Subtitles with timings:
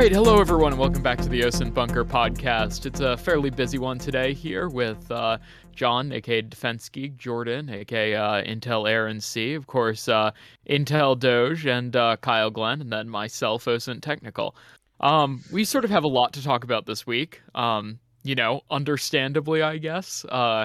[0.00, 2.86] Right, hello everyone, and welcome back to the OSINT Bunker podcast.
[2.86, 5.36] It's a fairly busy one today here with uh,
[5.76, 10.30] John, aka Defense Geek, Jordan, aka uh, Intel Air and C, of course, uh,
[10.70, 14.56] Intel Doge, and uh, Kyle Glen, and then myself, OSINT Technical.
[15.00, 17.42] Um, we sort of have a lot to talk about this week.
[17.54, 20.24] Um, you know, understandably, I guess.
[20.30, 20.64] Uh,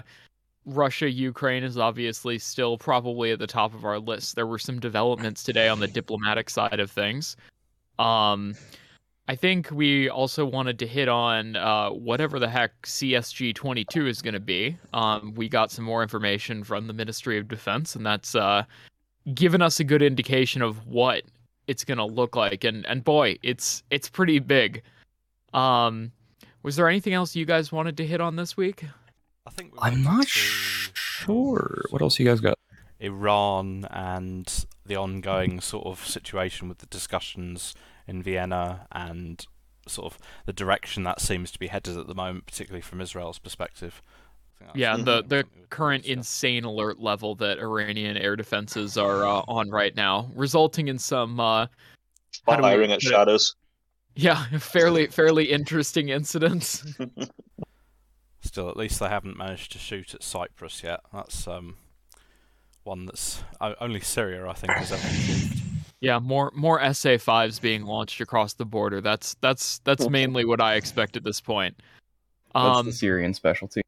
[0.65, 4.38] Russia Ukraine is obviously still probably at the top of our list.
[4.38, 7.35] There were some developments today on the diplomatic side of things.
[7.99, 8.55] Um,
[9.27, 14.21] I think we also wanted to hit on uh, whatever the heck CSG 22 is
[14.21, 14.77] going to be.
[14.93, 18.63] Um, we got some more information from the Ministry of Defense, and that's uh,
[19.34, 21.23] given us a good indication of what
[21.67, 22.63] it's going to look like.
[22.63, 24.84] And and boy, it's it's pretty big.
[25.53, 26.12] Um,
[26.62, 28.85] was there anything else you guys wanted to hit on this week?
[29.48, 31.81] I think we I'm not to sure.
[31.90, 32.59] What else you guys got?
[32.99, 37.73] Iran and the ongoing sort of situation with the discussions
[38.07, 39.45] in Vienna and
[39.87, 43.39] sort of the direction that seems to be headed at the moment, particularly from Israel's
[43.39, 44.01] perspective.
[44.03, 49.25] I think that's Yeah, the the current insane alert level that Iranian air defenses are
[49.25, 51.67] uh, on right now, resulting in some uh,
[52.47, 53.55] how do we firing at shadows.
[54.15, 56.84] yeah, fairly fairly interesting incidents.
[58.41, 60.99] Still, at least they haven't managed to shoot at Cyprus yet.
[61.12, 61.77] That's um,
[62.84, 65.62] one that's o- only Syria, I think, has ever achieved.
[66.06, 69.01] Yeah, more more SA fives being launched across the border.
[69.01, 71.75] That's that's that's mainly what I expect at this point.
[72.53, 73.81] That's Um, the Syrian specialty.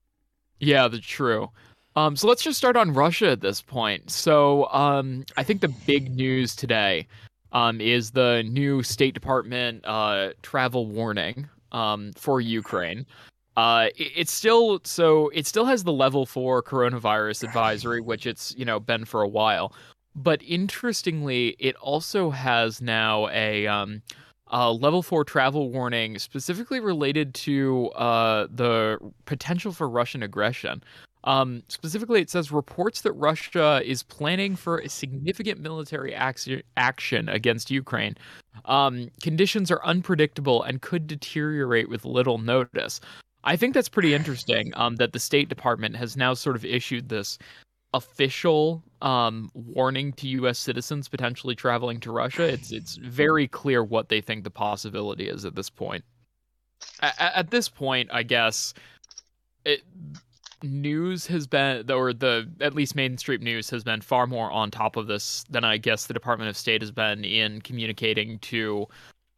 [0.59, 1.51] yeah, the true.
[1.95, 4.09] Um, so let's just start on Russia at this point.
[4.09, 7.07] So um, I think the big news today
[7.51, 13.05] um, is the new State Department uh, travel warning um, for Ukraine.
[13.57, 18.55] Uh, it, it's still so it still has the level four coronavirus advisory, which it's
[18.57, 19.71] you know been for a while.
[20.17, 24.01] But interestingly, it also has now a um,
[24.51, 30.83] level four travel warning specifically related to uh, the potential for Russian aggression.
[31.23, 37.29] Um, specifically, it says reports that Russia is planning for a significant military action action
[37.29, 38.15] against Ukraine.
[38.65, 43.01] Um, conditions are unpredictable and could deteriorate with little notice.
[43.43, 44.71] I think that's pretty interesting.
[44.75, 47.37] Um, that the State Department has now sort of issued this
[47.93, 50.57] official um, warning to U.S.
[50.57, 52.43] citizens potentially traveling to Russia.
[52.43, 56.03] It's it's very clear what they think the possibility is at this point.
[57.01, 58.73] A- at this point, I guess,
[59.65, 59.81] it,
[60.63, 64.95] news has been, or the at least mainstream news has been far more on top
[64.95, 68.87] of this than I guess the Department of State has been in communicating to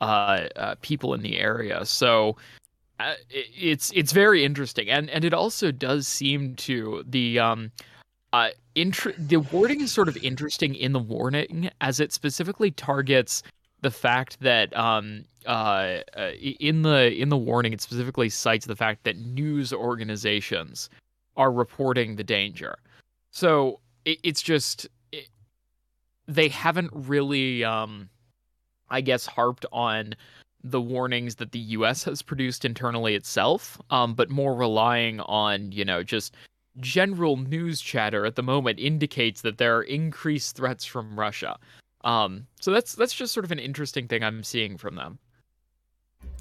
[0.02, 1.86] uh, uh, people in the area.
[1.86, 2.38] So
[3.00, 7.72] uh, it- it's it's very interesting, and and it also does seem to the um
[8.34, 8.50] uh
[8.86, 13.44] the wording is sort of interesting in the warning as it specifically targets
[13.82, 18.76] the fact that um uh, uh in the in the warning it specifically cites the
[18.76, 20.90] fact that news organizations
[21.38, 22.78] are reporting the danger.
[23.32, 25.30] So it, it's just it,
[26.28, 28.10] they haven't really um
[28.90, 30.16] i guess harped on
[30.64, 35.86] the warnings that the US has produced internally itself um but more relying on you
[35.86, 36.36] know just
[36.80, 41.58] general news chatter at the moment indicates that there are increased threats from Russia.
[42.04, 45.20] Um, so that's that's just sort of an interesting thing I'm seeing from them.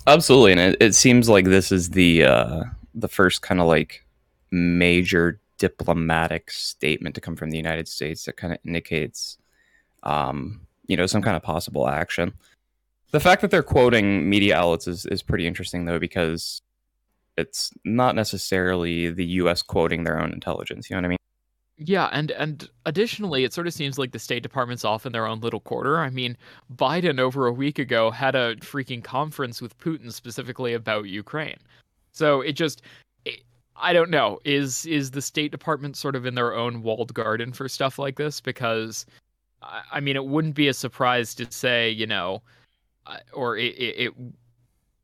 [0.07, 4.05] Absolutely, and it, it seems like this is the uh, the first kind of like
[4.51, 9.39] major diplomatic statement to come from the United States that kind of indicates,
[10.05, 12.33] um, you know, some kind of possible action.
[13.11, 16.63] The fact that they're quoting media outlets is, is pretty interesting though because
[17.39, 19.63] it's not necessarily the U.S.
[19.63, 20.91] quoting their own intelligence.
[20.91, 21.19] You know what I mean?
[21.81, 25.27] Yeah, and and additionally, it sort of seems like the State Department's off in their
[25.27, 26.01] own little quarter.
[26.01, 26.37] I mean,
[26.75, 31.59] Biden over a week ago had a freaking conference with Putin specifically about Ukraine.
[32.11, 32.83] So it just,
[33.25, 33.43] it,
[33.77, 37.53] I don't know, is is the State Department sort of in their own walled garden
[37.53, 38.41] for stuff like this?
[38.41, 39.07] Because,
[39.63, 42.43] I, I mean, it wouldn't be a surprise to say, you know,
[43.07, 44.15] uh, or it, it it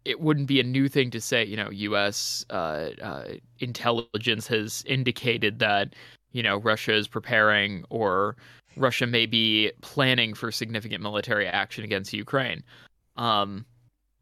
[0.04, 2.44] it wouldn't be a new thing to say, you know, U.S.
[2.50, 3.24] Uh, uh,
[3.60, 5.94] intelligence has indicated that
[6.32, 8.36] you know Russia is preparing or
[8.76, 12.62] Russia may be planning for significant military action against Ukraine.
[13.16, 13.64] Um,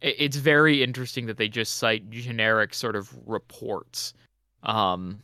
[0.00, 4.14] it, it's very interesting that they just cite generic sort of reports.
[4.62, 5.20] Um,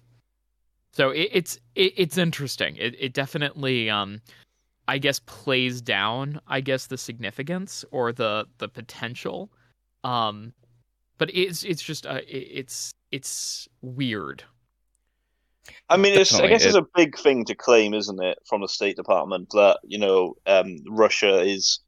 [0.93, 2.77] so it, it's it, it's interesting.
[2.77, 4.21] It it definitely um,
[4.89, 9.51] I guess plays down I guess the significance or the the potential.
[10.05, 10.53] Um,
[11.19, 14.45] but it's it's just uh, it's it's weird.
[15.91, 18.63] I mean, it's, I Definitely, guess it's a big thing to claim, isn't it, from
[18.63, 21.81] the State Department that you know um, Russia is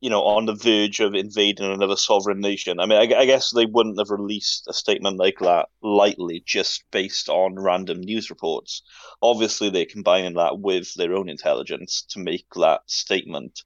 [0.00, 2.78] you know, on the verge of invading another sovereign nation.
[2.78, 6.84] I mean, I, I, guess they wouldn't have released a statement like that lightly just
[6.92, 8.82] based on random news reports.
[9.22, 13.62] Obviously, they're combining that with their own intelligence to make that statement.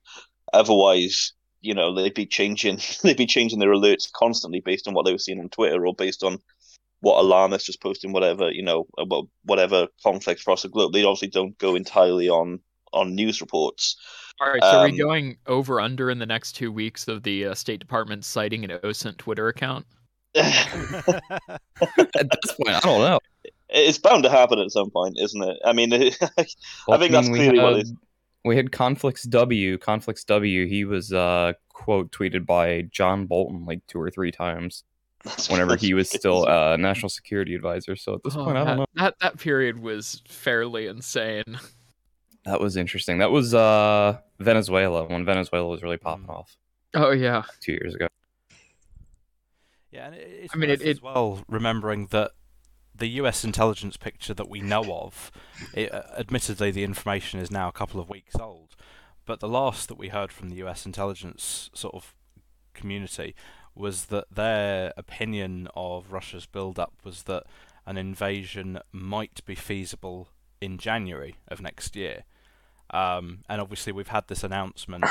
[0.51, 1.33] Otherwise,
[1.63, 5.11] you know, they'd be changing they'd be changing their alerts constantly based on what they
[5.11, 6.37] were seeing on Twitter or based on
[6.99, 10.93] what alarmists just posting whatever you know about whatever conflicts across the globe.
[10.93, 12.59] They obviously don't go entirely on
[12.91, 13.97] on news reports.
[14.39, 17.23] All right, so um, are we going over under in the next two weeks of
[17.23, 19.85] the uh, State Department citing an OSINT Twitter account?
[20.35, 20.49] at
[22.11, 23.19] this point, I don't know.
[23.69, 25.57] It's bound to happen at some point, isn't it?
[25.63, 27.93] I mean, I think that's clearly had, what it is.
[28.45, 29.77] We had Conflicts W.
[29.77, 30.67] Conflicts W.
[30.67, 34.83] He was uh, quote tweeted by John Bolton like two or three times
[35.49, 37.95] whenever he was still a uh, national security advisor.
[37.95, 38.85] So at this oh, point, I don't know.
[38.95, 41.59] That that period was fairly insane.
[42.45, 43.19] That was interesting.
[43.19, 46.37] That was uh, Venezuela when Venezuela was really popping mm.
[46.37, 46.57] off.
[46.93, 48.07] Oh yeah, two years ago.
[49.91, 52.31] Yeah, and it's I mean, it, it, as well remembering that
[52.95, 53.43] the U.S.
[53.43, 55.31] intelligence picture that we know of,
[55.73, 58.75] it, uh, admittedly, the information is now a couple of weeks old,
[59.25, 60.85] but the last that we heard from the U.S.
[60.85, 62.13] intelligence sort of
[62.73, 63.35] community
[63.75, 67.43] was that their opinion of Russia's build-up was that
[67.85, 70.29] an invasion might be feasible
[70.61, 72.23] in January of next year.
[72.91, 75.03] Um, and obviously, we've had this announcement,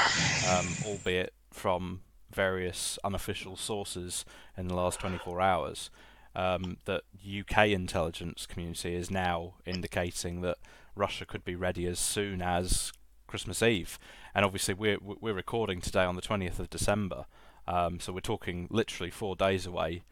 [0.48, 2.02] um, albeit from
[2.32, 4.24] various unofficial sources
[4.56, 5.90] in the last 24 hours,
[6.34, 10.58] um, that UK intelligence community is now indicating that
[10.94, 12.92] Russia could be ready as soon as
[13.26, 13.98] Christmas Eve.
[14.34, 17.26] And obviously, we're we're recording today on the 20th of December.
[17.66, 20.02] Um, so we're talking literally four days away.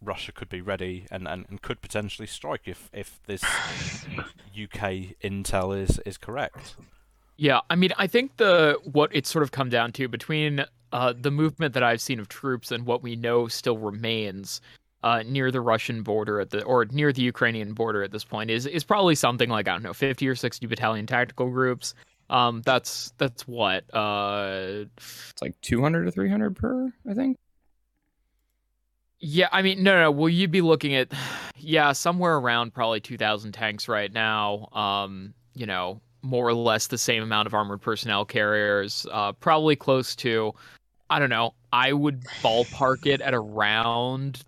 [0.00, 3.42] Russia could be ready and, and, and could potentially strike if, if this
[4.62, 6.76] UK intel is, is correct.
[7.36, 11.14] Yeah, I mean, I think the what it's sort of come down to between uh,
[11.16, 14.60] the movement that I've seen of troops and what we know still remains
[15.02, 18.50] uh, near the Russian border at the or near the Ukrainian border at this point
[18.50, 21.94] is is probably something like I don't know, fifty or sixty battalion tactical groups,
[22.30, 27.36] um, that's that's what uh, it's like two hundred to three hundred per, I think.
[29.20, 30.10] Yeah, I mean, no, no.
[30.10, 31.12] Will you be looking at,
[31.56, 34.68] yeah, somewhere around probably two thousand tanks right now.
[34.72, 39.06] Um, you know, more or less the same amount of armored personnel carriers.
[39.10, 40.52] Uh, probably close to,
[41.10, 41.54] I don't know.
[41.72, 44.44] I would ballpark it at around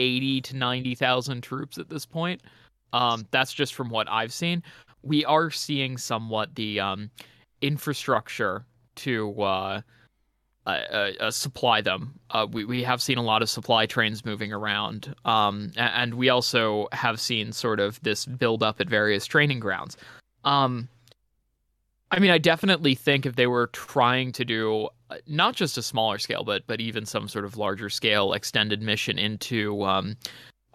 [0.00, 2.40] eighty to ninety thousand troops at this point.
[2.92, 4.62] Um, that's just from what I've seen
[5.02, 7.10] we are seeing somewhat the um,
[7.62, 8.64] infrastructure
[8.96, 9.80] to uh,
[10.66, 10.70] uh,
[11.20, 12.18] uh, supply them.
[12.30, 16.28] Uh, we we have seen a lot of supply trains moving around, um, and we
[16.28, 19.96] also have seen sort of this build up at various training grounds.
[20.44, 20.88] Um,
[22.10, 25.82] I mean, I definitely think if they were trying to do uh, not just a
[25.82, 30.16] smaller scale, but but even some sort of larger scale extended mission into um,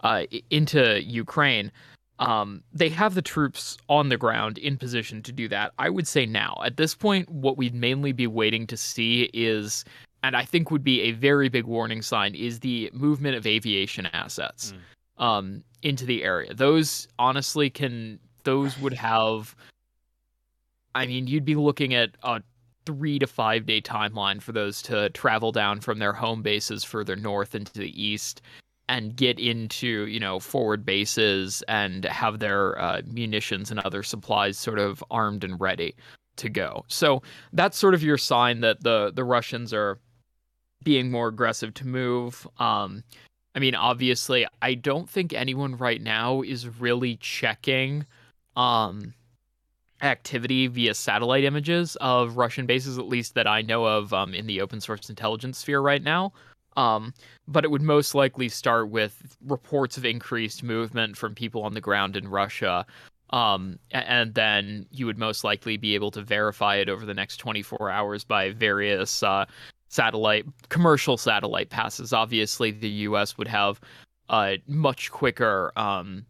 [0.00, 1.70] uh, into Ukraine,
[2.18, 5.72] um, they have the troops on the ground in position to do that.
[5.78, 9.84] I would say now, at this point, what we'd mainly be waiting to see is,
[10.22, 14.06] and I think would be a very big warning sign, is the movement of aviation
[14.06, 15.22] assets mm.
[15.22, 16.54] um, into the area.
[16.54, 19.54] Those honestly can, those would have,
[20.96, 22.42] I mean, you'd be looking at a
[22.86, 27.16] three to five day timeline for those to travel down from their home bases further
[27.16, 28.40] north into the east
[28.88, 34.56] and get into you know forward bases and have their uh, munitions and other supplies
[34.56, 35.94] sort of armed and ready
[36.36, 36.84] to go.
[36.88, 37.22] So
[37.52, 39.98] that's sort of your sign that the the Russians are
[40.82, 42.46] being more aggressive to move.
[42.58, 43.02] Um,
[43.54, 48.06] I mean, obviously, I don't think anyone right now is really checking
[48.54, 49.14] um,
[50.02, 54.46] activity via satellite images of Russian bases, at least that I know of um, in
[54.46, 56.32] the open source intelligence sphere right now.
[56.76, 57.14] Um,
[57.48, 61.80] but it would most likely start with reports of increased movement from people on the
[61.80, 62.84] ground in Russia.
[63.30, 67.38] Um, and then you would most likely be able to verify it over the next
[67.38, 69.46] 24 hours by various uh,
[69.88, 72.12] satellite, commercial satellite passes.
[72.12, 73.38] Obviously, the U.S.
[73.38, 73.80] would have
[74.66, 76.26] much quicker um,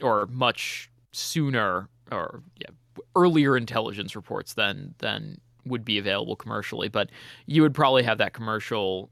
[0.00, 2.68] or much sooner or yeah,
[3.16, 6.88] earlier intelligence reports than than would be available commercially.
[6.88, 7.10] But
[7.46, 9.10] you would probably have that commercial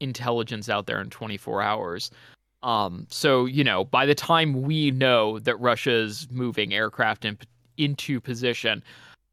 [0.00, 2.10] intelligence out there in 24 hours.
[2.62, 7.38] Um, so you know, by the time we know that Russia's moving aircraft in,
[7.76, 8.82] into position,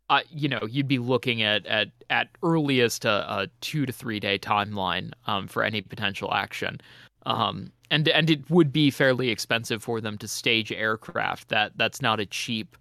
[0.10, 4.20] uh, you know, you'd be looking at at at earliest a, a two to three
[4.20, 6.80] day timeline um, for any potential action.
[7.26, 11.50] Um, and and it would be fairly expensive for them to stage aircraft.
[11.50, 12.78] That that's not a cheap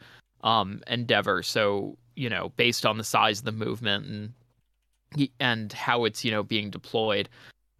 [0.46, 1.42] um, endeavor.
[1.42, 6.30] So you know, based on the size of the movement and and how it's you
[6.30, 7.28] know being deployed,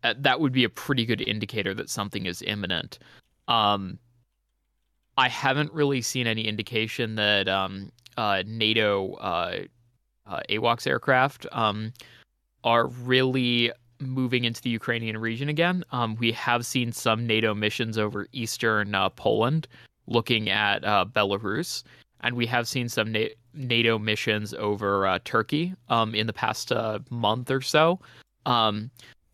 [0.05, 2.99] uh, that would be a pretty good indicator that something is imminent.
[3.49, 3.99] Um,
[5.17, 9.61] I haven't really seen any indication that um, uh, NATO uh,
[10.27, 11.93] uh, AWACS aircraft um,
[12.65, 15.83] are really moving into the Ukrainian region again.
[15.91, 19.69] Um, we have seen some NATO missions over eastern uh, Poland
[20.07, 21.83] looking at uh, Belarus,
[22.27, 26.73] and we have seen some Na- NATO missions over uh, Turkey um, in the past
[26.73, 28.01] uh, month or so.
[28.47, 28.91] Um,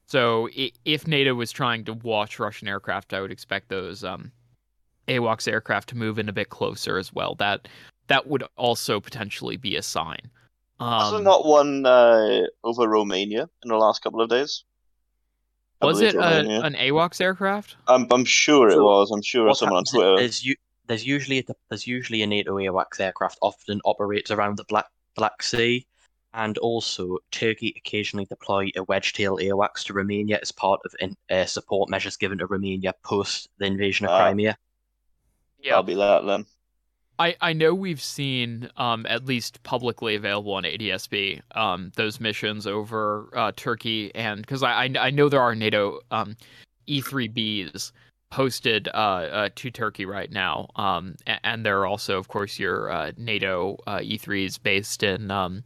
[0.06, 0.50] so
[0.84, 4.30] if NATO was trying to watch Russian aircraft, I would expect those um,
[5.08, 7.34] AWACS aircraft to move in a bit closer as well.
[7.36, 7.66] That
[8.08, 10.20] that would also potentially be a sign.
[10.78, 14.64] Was there Um, not one uh, over Romania in the last couple of days?
[15.80, 16.60] I was believe it a, Romania.
[16.60, 17.76] an AWACS aircraft?
[17.88, 19.10] I'm I'm sure it was.
[19.10, 20.56] I'm sure What someone on happens is Twitter.
[20.86, 25.42] There's, usually a, there's usually a NATO AWACS aircraft often operates around the Black Black
[25.42, 25.86] Sea,
[26.34, 31.44] and also Turkey occasionally deploy a Wedgetail AWACS to Romania as part of in, uh,
[31.44, 34.18] support measures given to Romania post the invasion of Ah.
[34.18, 34.56] Crimea.
[35.70, 36.46] I'll be that then.
[37.18, 42.66] I, I know we've seen um, at least publicly available on ADSB um, those missions
[42.66, 46.36] over uh, Turkey and because I, I I know there are NATO um,
[46.88, 47.92] E3Bs
[48.32, 52.58] posted uh, uh, to Turkey right now um, a- and there are also of course
[52.58, 55.62] your uh, NATO uh, E3s based in um,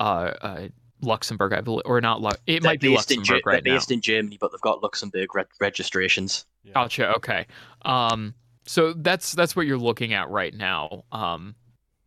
[0.00, 0.02] uh,
[0.42, 0.68] uh,
[1.02, 3.64] Luxembourg I believe or not Lu- it They're might be based in Luxembourg Ge- right
[3.64, 3.78] they're now.
[3.78, 6.46] based in Germany, but they've got Luxembourg re- registrations.
[6.64, 6.72] Yeah.
[6.74, 7.14] Gotcha.
[7.16, 7.46] Okay.
[7.82, 8.34] Um,
[8.66, 11.04] so that's that's what you're looking at right now.
[11.12, 11.54] Um,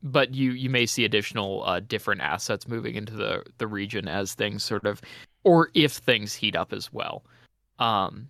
[0.04, 4.34] but you you may see additional uh, different assets moving into the the region as
[4.34, 5.02] things sort of,
[5.44, 7.24] or if things heat up as well.
[7.80, 8.28] Um,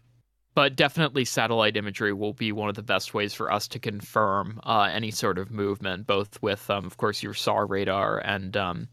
[0.55, 4.59] but definitely satellite imagery will be one of the best ways for us to confirm
[4.63, 8.87] uh, any sort of movement, both with, um, of course, your SAR radar and um,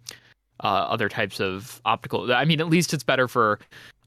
[0.63, 2.33] uh, other types of optical.
[2.33, 3.59] I mean, at least it's better for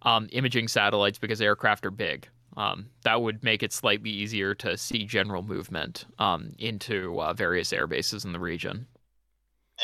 [0.04, 2.28] um, imaging satellites because aircraft are big.
[2.56, 7.74] Um, that would make it slightly easier to see general movement um, into uh, various
[7.74, 8.86] air bases in the region.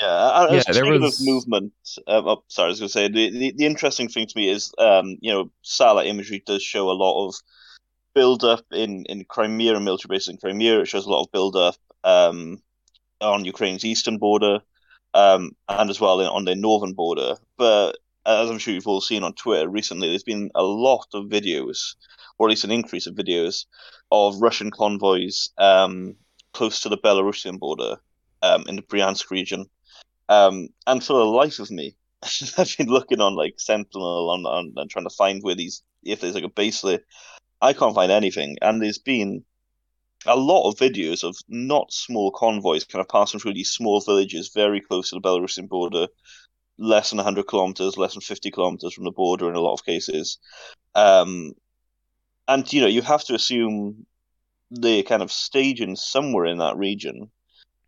[0.02, 1.74] Yeah, I, I, Yeah, there was- of movement,
[2.08, 4.50] um, oh, sorry, I was going to say the, the the interesting thing to me
[4.50, 7.36] is, um, you know, satellite imagery does show a lot of
[8.20, 10.82] build up in in Crimea and military bases in Crimea.
[10.82, 12.62] It shows a lot of build up um,
[13.22, 14.60] on Ukraine's eastern border,
[15.14, 17.36] um, and as well in, on their northern border.
[17.58, 21.32] But as I'm sure you've all seen on Twitter recently, there's been a lot of
[21.38, 21.96] videos,
[22.38, 23.66] or at least an increase of videos,
[24.12, 26.18] of Russian convoys um,
[26.52, 27.96] close to the Belarusian border
[28.42, 29.66] um, in the Bryansk region.
[30.28, 31.96] Um, and for the life of me,
[32.58, 36.20] I've been looking on like Sentinel on, on and trying to find where these if
[36.20, 37.00] there's like a base there.
[37.62, 39.44] I can't find anything, and there's been
[40.26, 44.52] a lot of videos of not small convoys kind of passing through these small villages
[44.54, 46.08] very close to the Belarusian border,
[46.78, 49.86] less than 100 kilometers, less than 50 kilometers from the border in a lot of
[49.86, 50.40] cases.
[50.96, 51.54] Um,
[52.48, 54.06] and you know, you have to assume
[54.72, 57.32] they're kind of staging somewhere in that region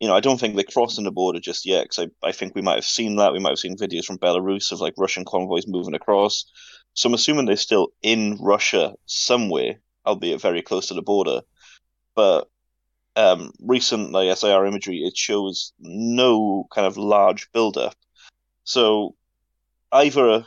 [0.01, 2.55] you know, I don't think they're crossing the border just yet because I, I think
[2.55, 3.33] we might have seen that.
[3.33, 6.43] We might have seen videos from Belarus of like Russian convoys moving across.
[6.93, 11.41] So I'm assuming they're still in Russia somewhere, albeit very close to the border.
[12.15, 12.47] But
[13.15, 17.95] um, recent like SAR imagery, it shows no kind of large buildup.
[18.63, 19.15] So
[19.91, 20.45] either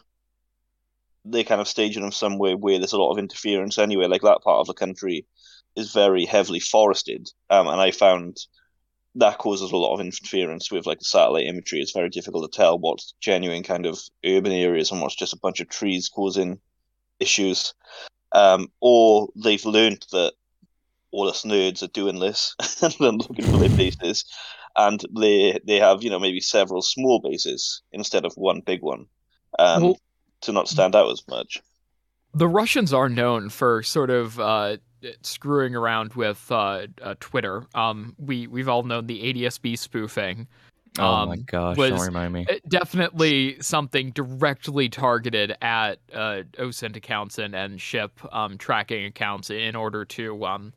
[1.25, 4.43] they're kind of staging them somewhere where there's a lot of interference anyway, like that
[4.43, 5.27] part of the country
[5.77, 7.29] is very heavily forested.
[7.51, 8.39] Um, and I found
[9.16, 11.80] that causes a lot of interference with like the satellite imagery.
[11.80, 15.38] It's very difficult to tell what's genuine kind of urban areas and what's just a
[15.38, 16.59] bunch of trees causing
[17.21, 17.75] issues.
[18.33, 20.33] Um, or they've learned that
[21.12, 24.25] all us nerds are doing this and then looking for their bases,
[24.76, 29.06] and they they have you know maybe several small bases instead of one big one,
[29.59, 30.00] um, Well-
[30.42, 31.62] to not stand out as much.
[32.35, 34.78] The Russians are known for sort of uh,
[35.23, 37.67] screwing around with uh, uh, Twitter.
[37.75, 40.47] Um, we we've all known the ADSB spoofing.
[40.99, 42.47] Oh my Um, gosh, was- don't remind me.
[42.69, 49.75] Definitely something directly targeted at uh, OSINT accounts and, and ship um, tracking accounts in
[49.75, 50.73] order to, um,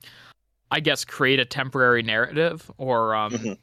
[0.71, 3.57] I guess, create a temporary narrative or, um, Mhm.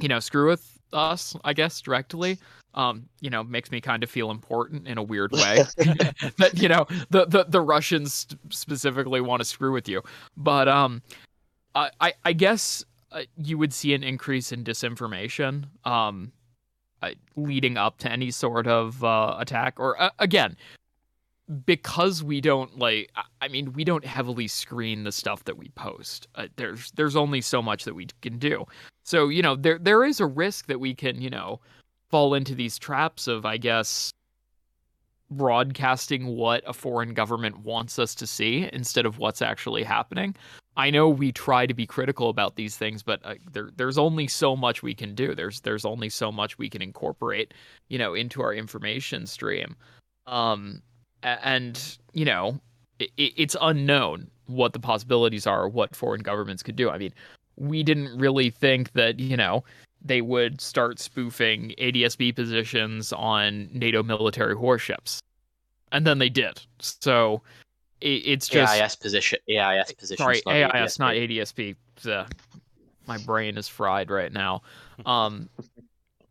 [0.00, 2.38] you know, screw with us, I guess, directly.
[2.74, 5.64] Um, you know, makes me kind of feel important in a weird way
[6.38, 10.02] that you know the the, the Russians specifically want to screw with you.
[10.36, 11.02] But um,
[11.74, 15.64] I I, I guess uh, you would see an increase in disinformation.
[15.84, 16.32] Um,
[17.02, 20.56] uh, leading up to any sort of uh, attack or uh, again
[21.66, 23.10] because we don't like
[23.40, 27.40] I- mean we don't heavily screen the stuff that we post uh, there's there's only
[27.40, 28.64] so much that we can do
[29.02, 31.60] so you know there there is a risk that we can you know
[32.12, 34.12] fall into these traps of i guess
[35.32, 40.34] broadcasting what a foreign government wants us to see instead of what's actually happening.
[40.76, 44.26] I know we try to be critical about these things, but uh, there there's only
[44.26, 45.34] so much we can do.
[45.34, 47.52] There's there's only so much we can incorporate,
[47.88, 49.76] you know, into our information stream.
[50.26, 50.82] Um,
[51.22, 52.58] and you know,
[52.98, 56.88] it, it's unknown what the possibilities are, what foreign governments could do.
[56.88, 57.12] I mean,
[57.56, 59.64] we didn't really think that you know
[60.04, 65.20] they would start spoofing ADSB positions on NATO military warships,
[65.92, 66.60] and then they did.
[66.80, 67.42] So
[68.00, 69.38] it's just AIS position.
[69.48, 70.24] AIS position.
[70.24, 70.98] Sorry, not AIS, ADSB.
[70.98, 71.76] not ADSB.
[72.06, 72.26] Uh,
[73.06, 74.62] my brain is fried right now.
[75.06, 75.48] Um,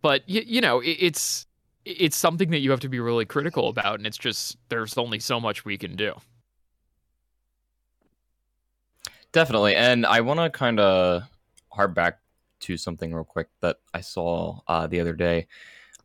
[0.02, 1.46] but y- you know, it, it's
[1.86, 5.20] it's something that you have to be really critical about, and it's just there's only
[5.20, 6.14] so much we can do.
[9.32, 11.24] Definitely, and I want to kind of
[11.72, 12.20] harp back
[12.62, 15.48] to something real quick that I saw uh, the other day.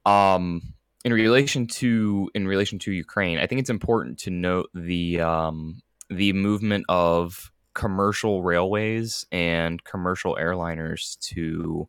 [0.05, 5.21] Um, in relation to in relation to Ukraine, I think it's important to note the
[5.21, 11.89] um, the movement of commercial railways and commercial airliners to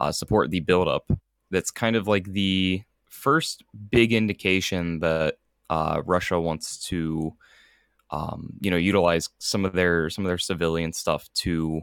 [0.00, 1.10] uh, support the buildup.
[1.50, 5.36] That's kind of like the first big indication that
[5.70, 7.34] uh, Russia wants to,
[8.10, 11.82] um, you know, utilize some of their some of their civilian stuff to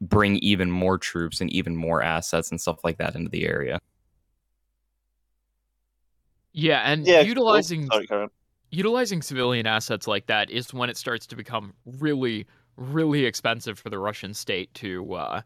[0.00, 3.80] bring even more troops and even more assets and stuff like that into the area.
[6.52, 8.28] Yeah, and Yeah, utilizing sorry,
[8.70, 13.90] utilizing civilian assets like that is when it starts to become really, really expensive for
[13.90, 15.40] the Russian state to uh,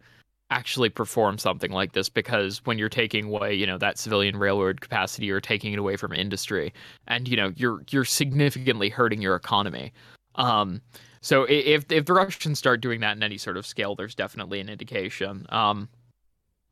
[0.50, 2.08] actually perform something like this.
[2.08, 5.96] Because when you're taking away, you know, that civilian railroad capacity, you're taking it away
[5.96, 6.72] from industry,
[7.08, 9.92] and you know, you're you're significantly hurting your economy.
[10.36, 10.80] Um,
[11.22, 14.60] so if if the Russians start doing that in any sort of scale, there's definitely
[14.60, 15.46] an indication.
[15.50, 15.88] Um,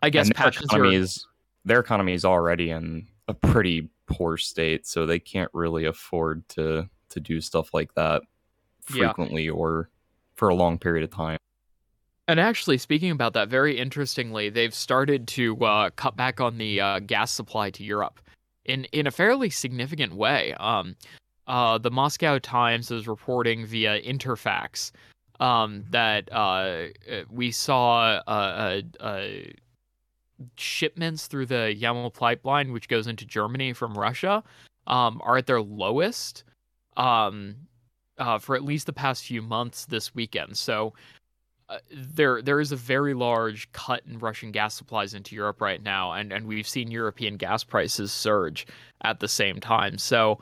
[0.03, 1.27] I guess their are is
[1.65, 6.89] their economy is already in a pretty poor state, so they can't really afford to
[7.11, 8.23] to do stuff like that
[8.95, 9.09] Yeah.
[9.09, 9.91] frequently or
[10.35, 11.39] for a long period of time.
[12.27, 16.81] And actually, speaking about that, very interestingly, they've started to uh, cut back on the
[16.81, 18.21] uh, gas supply to Europe
[18.65, 20.55] in in a fairly significant way.
[20.55, 20.97] Um,
[21.49, 24.93] uh, the Moscow Times is reporting via Interfax
[25.41, 29.25] um, that uh, uh, we saw uh, uh,
[30.57, 34.45] shipments through the Yamal pipeline, which goes into Germany from Russia,
[34.87, 36.45] um, are at their lowest
[36.97, 37.55] um,
[38.19, 40.57] uh, for at least the past few months this weekend.
[40.57, 40.93] So
[41.69, 45.83] uh, there there is a very large cut in Russian gas supplies into Europe right
[45.83, 48.67] now, and and we've seen European gas prices surge
[49.03, 49.99] at the same time.
[49.99, 50.41] So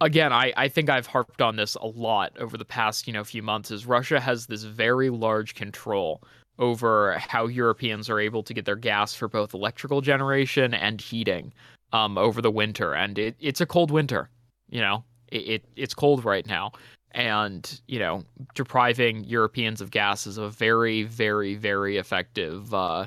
[0.00, 3.24] again, I I think I've harped on this a lot over the past you know
[3.24, 3.70] few months.
[3.70, 6.22] Is Russia has this very large control
[6.58, 11.52] over how Europeans are able to get their gas for both electrical generation and heating
[11.92, 14.28] um, over the winter, and it, it's a cold winter.
[14.68, 16.72] You know, it, it it's cold right now,
[17.12, 23.06] and you know, depriving Europeans of gas is a very, very, very effective, uh,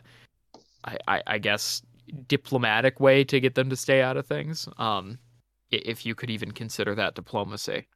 [0.84, 1.82] I, I, I guess,
[2.28, 4.68] diplomatic way to get them to stay out of things.
[4.78, 5.18] Um,
[5.78, 7.88] if you could even consider that diplomacy.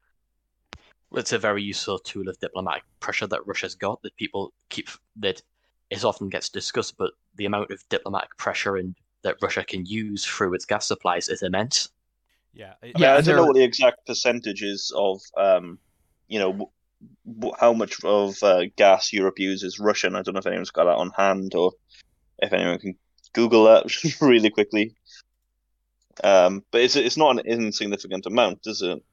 [1.13, 5.41] It's a very useful tool of diplomatic pressure that Russia's got that people keep that
[5.89, 10.25] it often gets discussed, but the amount of diplomatic pressure and that Russia can use
[10.25, 11.89] through its gas supplies is immense.
[12.53, 15.21] Yeah, it- I, mean, Yeah, I don't know there- what the exact percentage is of,
[15.37, 15.79] um,
[16.27, 16.71] you know, w-
[17.39, 20.15] w- how much of uh, gas Europe uses Russian.
[20.15, 21.71] I don't know if anyone's got that on hand or
[22.39, 22.97] if anyone can
[23.33, 23.85] Google that
[24.21, 24.93] really quickly.
[26.23, 29.03] Um, but it's it's not an insignificant amount, is it?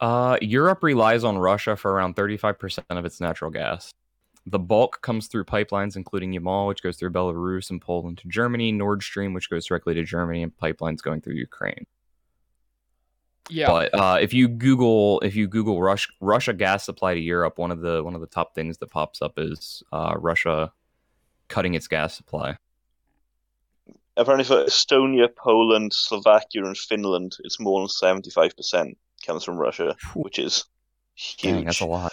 [0.00, 3.90] Uh, Europe relies on Russia for around 35% of its natural gas.
[4.46, 8.72] The bulk comes through pipelines, including Yamal, which goes through Belarus and Poland to Germany,
[8.72, 11.86] Nord Stream, which goes directly to Germany, and pipelines going through Ukraine.
[13.48, 13.66] Yeah.
[13.66, 17.70] But uh, if you Google if you Google Rush, Russia gas supply to Europe, one
[17.70, 20.72] of the one of the top things that pops up is uh, Russia
[21.48, 22.56] cutting its gas supply.
[24.16, 29.96] Apparently, for Estonia, Poland, Slovakia, and Finland, it's more than seventy-five percent comes from Russia,
[30.14, 30.64] which is
[31.14, 31.54] huge.
[31.54, 32.12] Dang, that's a lot.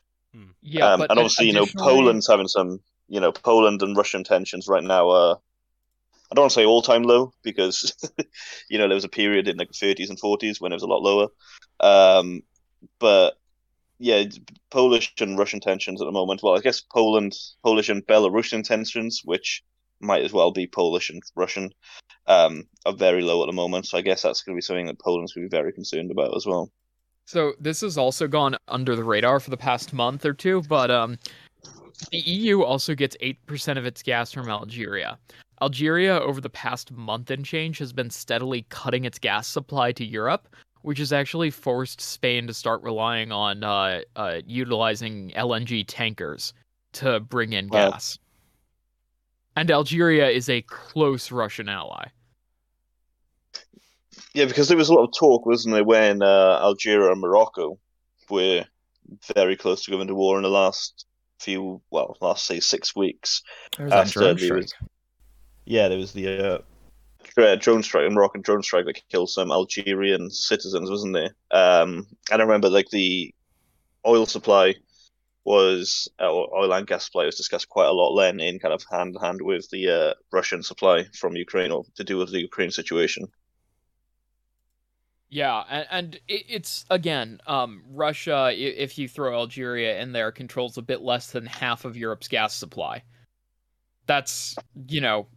[0.61, 4.23] yeah, um, but and obviously, you know, Poland's having some, you know, Poland and Russian
[4.23, 5.37] tensions right now are,
[6.31, 7.93] I don't want to say all time low because,
[8.69, 10.83] you know, there was a period in like the 30s and 40s when it was
[10.83, 11.27] a lot lower.
[11.79, 12.43] Um,
[12.99, 13.37] but
[13.99, 14.23] yeah,
[14.69, 16.41] Polish and Russian tensions at the moment.
[16.41, 19.63] Well, I guess Poland, Polish and Belarusian tensions, which
[20.01, 21.71] might as well be Polish and Russian,
[22.27, 23.87] um, are very low at the moment.
[23.87, 26.11] So I guess that's going to be something that Poland's going to be very concerned
[26.11, 26.71] about as well.
[27.25, 30.91] So this has also gone under the radar for the past month or two, but
[30.91, 31.17] um,
[32.11, 35.17] the EU also gets eight percent of its gas from Algeria.
[35.61, 40.03] Algeria, over the past month and change, has been steadily cutting its gas supply to
[40.03, 40.47] Europe,
[40.81, 46.53] which has actually forced Spain to start relying on uh, uh, utilizing LNG tankers
[46.93, 48.17] to bring in gas.
[49.55, 52.05] And Algeria is a close Russian ally.
[54.33, 57.77] Yeah, because there was a lot of talk, wasn't there, when uh, Algeria and Morocco
[58.29, 58.65] were
[59.35, 61.05] very close to going to war in the last
[61.39, 63.41] few, well, last say six weeks.
[63.77, 64.89] There's that After drone the- strike.
[65.65, 66.27] Yeah, there was the
[67.37, 71.35] uh, uh, drone strike, a Moroccan drone strike that killed some Algerian citizens, wasn't there?
[71.51, 73.33] Um, and I remember like the
[74.07, 74.75] oil supply
[75.43, 78.83] was uh, oil and gas supply was discussed quite a lot then in kind of
[78.91, 82.41] hand in hand with the uh, Russian supply from Ukraine or to do with the
[82.41, 83.27] Ukraine situation.
[85.29, 88.51] Yeah, and, and it, it's again, um, Russia.
[88.53, 92.53] If you throw Algeria in there, controls a bit less than half of Europe's gas
[92.53, 93.03] supply.
[94.07, 94.55] That's
[94.89, 95.27] you know,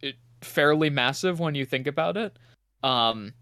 [0.00, 2.36] it, fairly massive when you think about it.
[2.82, 3.32] Um,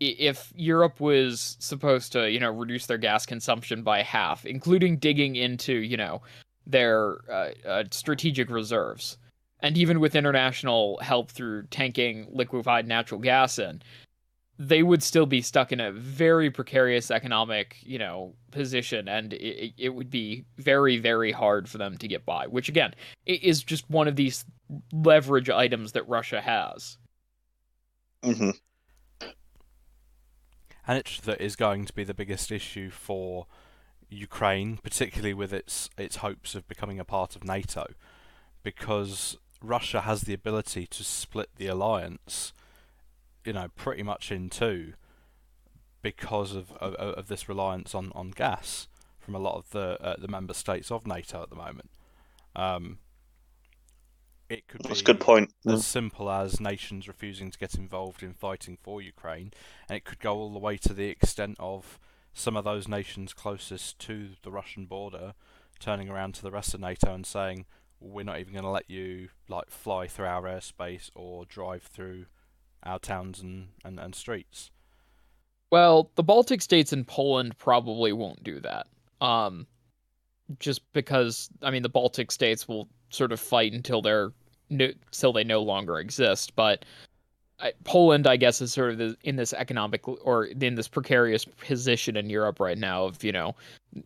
[0.00, 5.36] if Europe was supposed to, you know, reduce their gas consumption by half, including digging
[5.36, 6.22] into, you know,
[6.66, 9.18] their uh, uh, strategic reserves,
[9.60, 13.82] and even with international help through tanking liquefied natural gas in,
[14.58, 19.74] they would still be stuck in a very precarious economic, you know, position, and it,
[19.76, 22.46] it would be very, very hard for them to get by.
[22.46, 22.94] Which again,
[23.26, 24.44] is just one of these
[24.92, 26.98] leverage items that Russia has.
[28.22, 28.50] hmm
[30.86, 33.46] and it that is going to be the biggest issue for
[34.08, 37.86] Ukraine, particularly with its its hopes of becoming a part of NATO,
[38.62, 42.52] because Russia has the ability to split the alliance,
[43.44, 44.94] you know, pretty much in two,
[46.02, 48.86] because of of, of this reliance on, on gas
[49.18, 51.90] from a lot of the uh, the member states of NATO at the moment.
[52.54, 52.98] Um,
[54.48, 55.52] it could That's a good point.
[55.66, 59.52] as simple as nations refusing to get involved in fighting for Ukraine,
[59.88, 61.98] and it could go all the way to the extent of
[62.32, 65.34] some of those nations closest to the Russian border
[65.80, 67.66] turning around to the rest of NATO and saying,
[68.00, 72.26] "We're not even going to let you like fly through our airspace or drive through
[72.82, 74.70] our towns and, and, and streets."
[75.70, 78.86] Well, the Baltic states and Poland probably won't do that.
[79.20, 79.66] Um,
[80.60, 84.32] just because I mean the Baltic states will sort of fight until they're
[84.70, 86.54] no, till they no longer exist.
[86.56, 86.84] But
[87.60, 91.44] I, Poland, I guess, is sort of the, in this economic or in this precarious
[91.44, 93.54] position in Europe right now of you know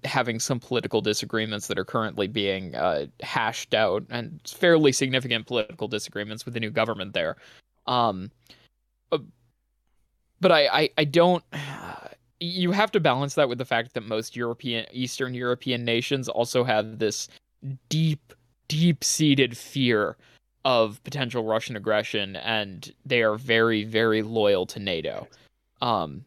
[0.05, 5.89] having some political disagreements that are currently being uh, hashed out and fairly significant political
[5.89, 7.37] disagreements with the new government there.
[7.87, 8.31] Um,
[9.11, 9.19] uh,
[10.41, 11.45] but I, I, I don't.
[12.43, 16.65] You have to balance that with the fact that most European, Eastern European nations also
[16.65, 17.29] have this
[17.91, 18.33] deep,
[18.71, 20.17] deep seated fear
[20.65, 25.27] of potential Russian aggression, and they are very, very loyal to NATO,
[25.83, 26.25] um,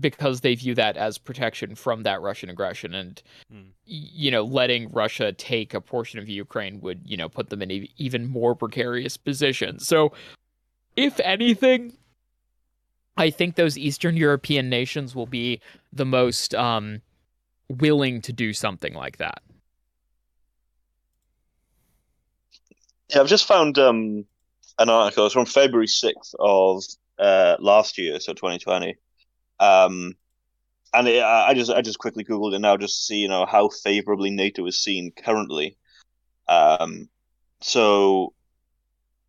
[0.00, 4.90] because they view that as protection from that Russian aggression, and y- you know, letting
[4.90, 8.54] Russia take a portion of Ukraine would, you know, put them in an even more
[8.54, 9.78] precarious position.
[9.78, 10.12] So,
[10.96, 11.98] if anything,
[13.16, 15.60] I think those Eastern European nations will be
[15.92, 17.02] the most um,
[17.68, 19.42] willing to do something like that.
[23.08, 24.24] Yeah, I've just found um,
[24.78, 25.26] an article.
[25.26, 26.82] It's from February 6th of
[27.18, 28.96] uh, last year, so 2020.
[29.60, 30.14] Um,
[30.92, 33.46] and it, I just I just quickly googled it now just to see you know
[33.46, 35.76] how favorably NATO is seen currently.
[36.48, 37.08] Um,
[37.60, 38.32] so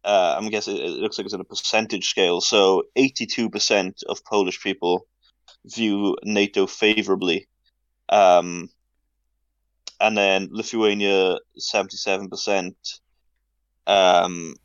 [0.03, 2.39] uh, I'm guessing it looks like it's on a percentage scale.
[2.39, 5.07] So 82% of Polish people
[5.65, 7.47] view NATO favorably.
[8.09, 8.69] Um,
[9.99, 12.75] and then Lithuania 77%.
[13.87, 14.55] Um,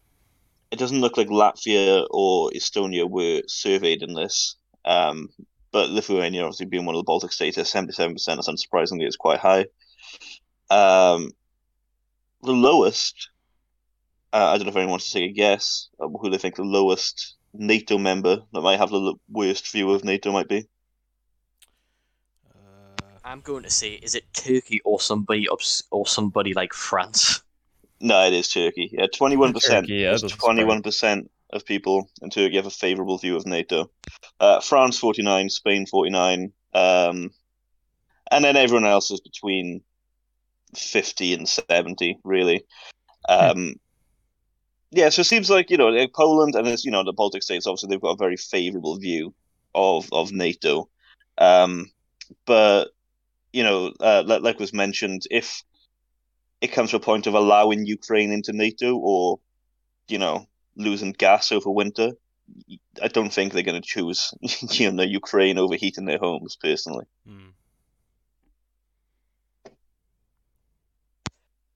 [0.71, 4.57] it doesn't look like Latvia or Estonia were surveyed in this.
[4.85, 5.29] Um,
[5.73, 8.25] but Lithuania, obviously being one of the Baltic states, is 77%.
[8.25, 9.67] That's unsurprisingly is quite high.
[10.71, 11.33] Um,
[12.43, 13.31] the lowest,
[14.33, 16.63] uh, I don't know if anyone wants to take a guess who they think the
[16.63, 20.69] lowest NATO member that might have the worst view of NATO might be.
[22.55, 27.40] Uh, I'm going to say, is it Turkey or somebody or somebody like France?
[28.01, 28.91] No, it is Turkey.
[28.93, 29.87] Yeah, twenty-one percent.
[29.87, 30.55] Turkey, yeah, that doesn't surprise me.
[30.55, 33.91] Twenty-one percent of people in Turkey have a favourable view of NATO.
[34.39, 37.31] Uh, France forty-nine, Spain forty-nine, um,
[38.31, 39.83] and then everyone else is between
[40.75, 42.65] fifty and seventy, really.
[43.29, 43.75] Um,
[44.93, 47.67] yeah, so it seems like you know like Poland and you know the Baltic states.
[47.67, 49.35] Obviously, they've got a very favourable view
[49.75, 50.89] of of NATO,
[51.37, 51.91] um,
[52.47, 52.91] but
[53.53, 55.63] you know, uh, like, like was mentioned, if
[56.61, 59.41] it comes to a point of allowing Ukraine into NATO or
[60.11, 60.47] you know,
[60.77, 62.13] losing gas over winter,
[63.03, 64.35] I don't think they're going to choose,
[64.71, 66.57] you know, Ukraine overheating their homes.
[66.61, 67.53] Personally, Mm.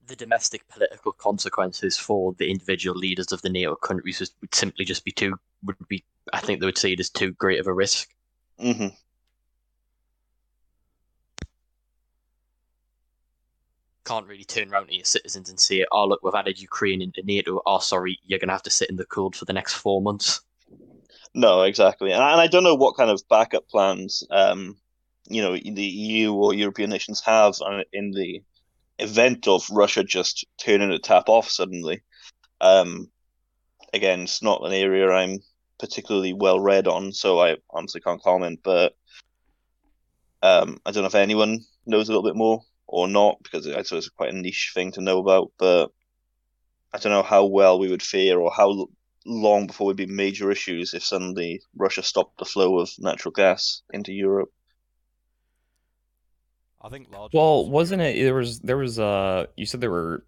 [0.07, 4.85] The domestic political consequences for the individual leaders of the NATO countries would would simply
[4.85, 6.03] just be too would be.
[6.31, 8.09] I think they would see it as too great of a risk.
[8.59, 8.87] hmm
[14.05, 17.23] Can't really turn around to your citizens and say, "Oh, look, we've added Ukraine into
[17.23, 17.61] NATO.
[17.65, 20.01] Oh, sorry, you're going to have to sit in the cold for the next four
[20.01, 20.41] months."
[21.33, 24.77] No, exactly, and I, and I don't know what kind of backup plans, um,
[25.27, 27.55] you know, the EU or European nations have
[27.91, 28.41] in the
[28.99, 32.01] event of Russia just turning a tap off suddenly.
[32.61, 33.09] Um,
[33.93, 35.39] again, it's not an area I'm
[35.79, 38.59] particularly well read on, so I honestly can't comment.
[38.63, 38.95] But
[40.41, 42.61] um, I don't know if anyone knows a little bit more
[42.95, 45.51] or not, because I suppose it's quite a niche thing to know about.
[45.57, 45.91] But
[46.93, 48.87] I don't know how well we would fare or how
[49.25, 53.81] long before we'd be major issues if suddenly Russia stopped the flow of natural gas
[53.91, 54.49] into Europe.
[56.81, 57.33] I think large.
[57.33, 58.23] Well, wasn't it?
[58.23, 60.23] There was there was uh you said there were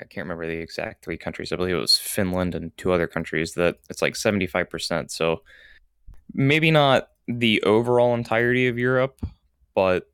[0.00, 1.52] I can't remember the exact three countries.
[1.52, 5.12] I believe it was Finland and two other countries that it's like 75%.
[5.12, 5.42] So
[6.32, 9.20] maybe not the overall entirety of Europe,
[9.76, 10.10] but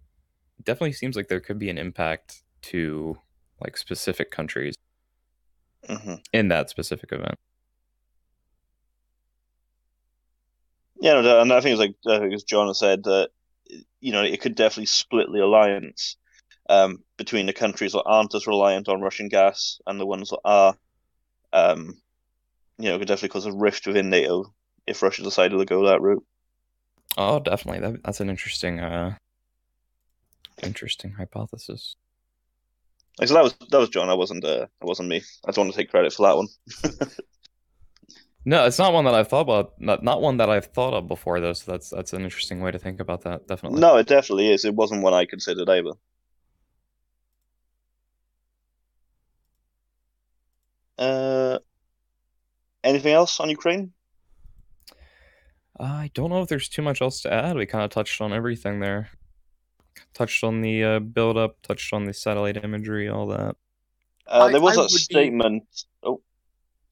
[0.65, 3.19] definitely seems like there could be an impact to
[3.61, 4.75] like specific countries
[5.89, 7.35] hmm in that specific event.
[11.01, 13.31] Yeah, no, and I think it's like I think as John has said that
[14.01, 16.17] you know it could definitely split the alliance
[16.69, 20.41] um, between the countries that aren't as reliant on Russian gas and the ones that
[20.45, 20.77] are.
[21.53, 22.01] Um,
[22.79, 24.55] you know, it could definitely cause a rift within NATO
[24.87, 26.25] if Russia decided to go that route.
[27.19, 27.81] Oh, definitely.
[27.81, 29.17] That, that's an interesting uh
[30.63, 31.97] interesting hypothesis.
[33.19, 34.09] Like, so that was that was John.
[34.09, 35.23] I wasn't uh, that wasn't me.
[35.47, 36.49] I don't want to take credit for that one.
[38.45, 39.75] No, it's not one that I've thought about.
[39.79, 41.53] Not not one that I've thought of before though.
[41.53, 43.47] So that's that's an interesting way to think about that.
[43.47, 43.81] Definitely.
[43.81, 44.65] No, it definitely is.
[44.65, 45.93] It wasn't one I considered either.
[50.99, 51.59] Uh,
[52.83, 53.93] anything else on Ukraine?
[55.79, 57.57] I don't know if there's too much else to add.
[57.57, 59.11] We kind of touched on everything there.
[60.15, 63.57] Touched on the uh, build up, touched on the satellite imagery, all that.
[64.27, 65.65] Uh, there was I a would be- statement.
[66.03, 66.21] Oh,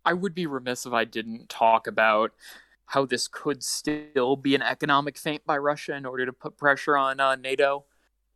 [0.05, 2.33] I would be remiss if I didn't talk about
[2.87, 6.97] how this could still be an economic feint by Russia in order to put pressure
[6.97, 7.85] on uh, NATO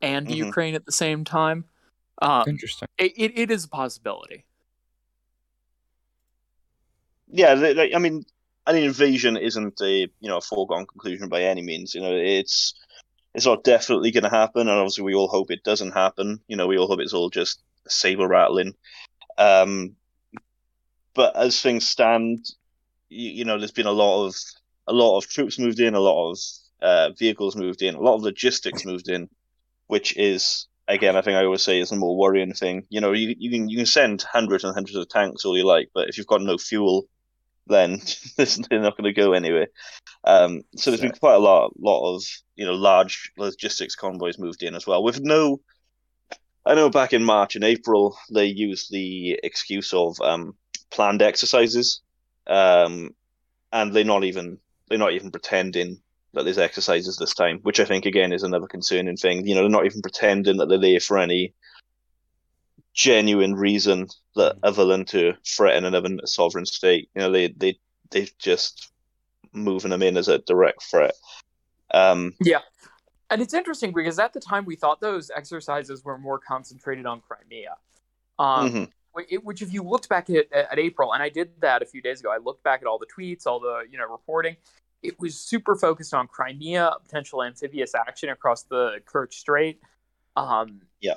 [0.03, 0.37] and Mhm.
[0.37, 1.65] Ukraine at the same time.
[2.21, 2.89] Um, Interesting.
[2.99, 4.45] it, it, it is a possibility.
[7.29, 7.55] yeah.
[7.55, 8.25] they- they- I mean,
[8.67, 11.95] an invasion isn't a you know a foregone conclusion by any means.
[11.95, 12.75] You know, it's
[13.35, 16.41] it's not definitely going to happen, and obviously we all hope it doesn't happen.
[16.49, 18.75] You know, we all hope it's all just saber rattling.
[19.39, 19.97] Um,
[21.15, 22.47] but as things stand,
[23.09, 24.35] you, you know, there's been a lot of
[24.87, 26.39] a lot of troops moved in, a lot of
[26.83, 29.29] uh, vehicles moved in, a lot of logistics moved in,
[29.87, 32.87] which is again, I think I always say is the more worrying thing.
[32.91, 35.65] You know, you you can you can send hundreds and hundreds of tanks all you
[35.65, 37.07] like, but if you've got no fuel,
[37.67, 38.01] then
[38.37, 39.69] they're not going to go anywhere.
[40.25, 42.23] Um, so there's been quite a lot, lot of
[42.57, 45.61] you know large logistics convoys moved in as well, with no.
[46.65, 50.55] I know back in March and April they used the excuse of um,
[50.91, 52.03] planned exercises,
[52.47, 53.15] um,
[53.73, 56.01] and they're not even they're not even pretending
[56.35, 59.47] that there's exercises this time, which I think again is another concerning thing.
[59.47, 61.53] You know, they're not even pretending that they're there for any
[62.95, 67.11] genuine reason that other than to threaten another sovereign state.
[67.15, 67.79] You know, they they
[68.11, 68.91] they just
[69.53, 71.15] moving them in as a direct threat.
[71.93, 72.61] Um, yeah,
[73.31, 77.21] And it's interesting because at the time we thought those exercises were more concentrated on
[77.21, 77.77] Crimea.
[78.39, 78.73] Um,
[79.15, 79.43] mhm.
[79.43, 82.21] which if you looked back at, at April, and I did that a few days
[82.21, 84.57] ago, I looked back at all the tweets, all the you know reporting.
[85.03, 89.81] It was super focused on Crimea, potential amphibious action across the Kerch Strait.
[90.37, 91.15] Um, Yeah.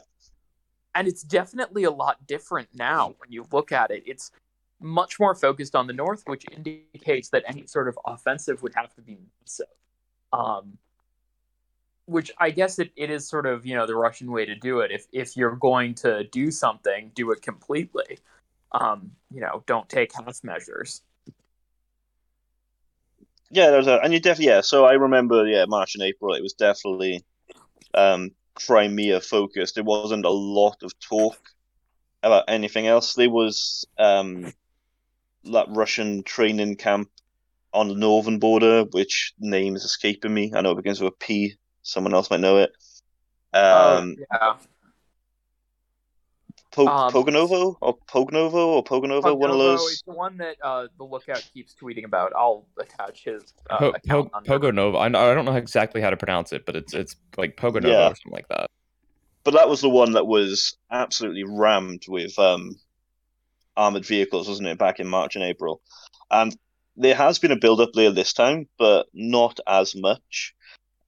[0.95, 4.03] And it's definitely a lot different now when you look at it.
[4.05, 4.31] It's
[4.79, 8.93] much more focused on the north, which indicates that any sort of offensive would have
[8.95, 9.67] to be massive.
[10.34, 10.77] Um,
[12.08, 14.79] which I guess it, it is sort of you know the Russian way to do
[14.79, 14.91] it.
[14.91, 18.19] If if you're going to do something, do it completely.
[18.71, 21.01] Um, you know, don't take half measures.
[23.51, 24.62] Yeah, there's a, and you definitely yeah.
[24.62, 26.36] So I remember yeah, March and April.
[26.36, 27.23] It was definitely
[27.93, 29.75] um, Crimea focused.
[29.75, 31.37] There wasn't a lot of talk
[32.23, 33.13] about anything else.
[33.13, 34.53] There was um,
[35.45, 37.09] that Russian training camp
[37.73, 40.51] on the northern border, which name is escaping me.
[40.55, 41.55] I know it begins with a P.
[41.83, 42.71] Someone else might know it.
[43.53, 44.55] Um, yeah.
[46.75, 49.81] Po- Um, Pogonovo or Pognovo or Pogonovo, one of those.
[49.83, 52.33] is the one that uh, the lookout keeps tweeting about.
[52.35, 56.17] I'll attach his uh, Po- account po- under- I, I don't know exactly how to
[56.17, 58.03] pronounce it, but it's it's like Pogo Nova Yeah.
[58.09, 58.69] or something like that.
[59.45, 62.75] But that was the one that was absolutely rammed with um,
[63.77, 65.81] armored vehicles, wasn't it, back in March and April?
[66.29, 66.55] And
[66.97, 70.53] there has been a build-up there this time, but not as much.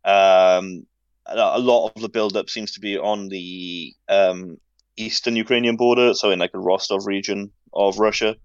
[0.06, 0.86] Um,
[1.26, 4.58] a a lot of the build-up seems to be on the um,
[4.98, 8.36] eastern Ukrainian border, so in like the Rostov region of Russia,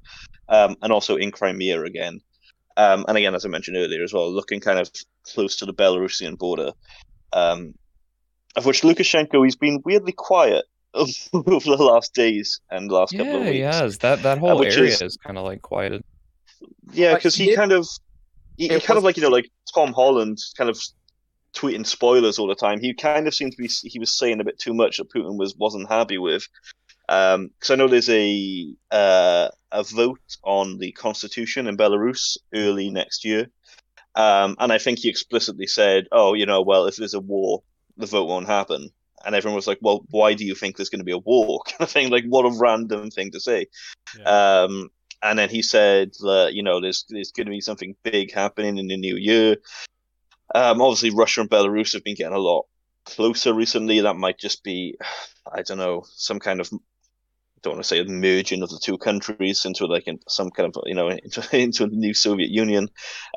[0.49, 2.21] um, and also in Crimea again.
[2.77, 4.91] Um, and again, as I mentioned earlier as well, looking kind of
[5.27, 6.73] close to the Belarusian border.
[7.33, 7.75] Um,
[8.57, 13.41] of which Lukashenko he's been weirdly quiet over the last days and last couple of
[13.45, 13.55] Yeah, weeks.
[13.55, 13.99] he has.
[13.99, 16.03] That that whole which area is- is, kind of like quieted.
[16.93, 17.89] Yeah, because he he did- kind of
[18.59, 20.79] he, he it kind of like you know like Tom Holland kind of
[21.55, 22.81] tweeting spoilers all the time.
[22.81, 25.37] He kind of seemed to be he was saying a bit too much that Putin
[25.37, 26.49] was wasn't happy with.
[27.09, 32.91] Um, because I know there's a uh, a vote on the constitution in Belarus early
[32.91, 33.49] next year,
[34.15, 37.63] um, and I think he explicitly said, "Oh, you know, well, if there's a war,
[37.97, 38.91] the vote won't happen."
[39.25, 41.63] And everyone was like, "Well, why do you think there's going to be a war?"
[41.67, 42.11] Kind of thing.
[42.11, 43.67] Like, what a random thing to say.
[44.19, 44.25] Yeah.
[44.25, 44.91] Um,
[45.23, 48.79] and then he said that you know there's there's going to be something big happening
[48.79, 49.57] in the new year.
[50.55, 52.67] Um, obviously, Russia and Belarus have been getting a lot
[53.05, 54.01] closer recently.
[54.01, 54.97] That might just be,
[55.51, 56.71] I don't know, some kind of
[57.63, 60.75] don't want to say a merging of the two countries into like in some kind
[60.75, 62.89] of you know into, into new Soviet Union.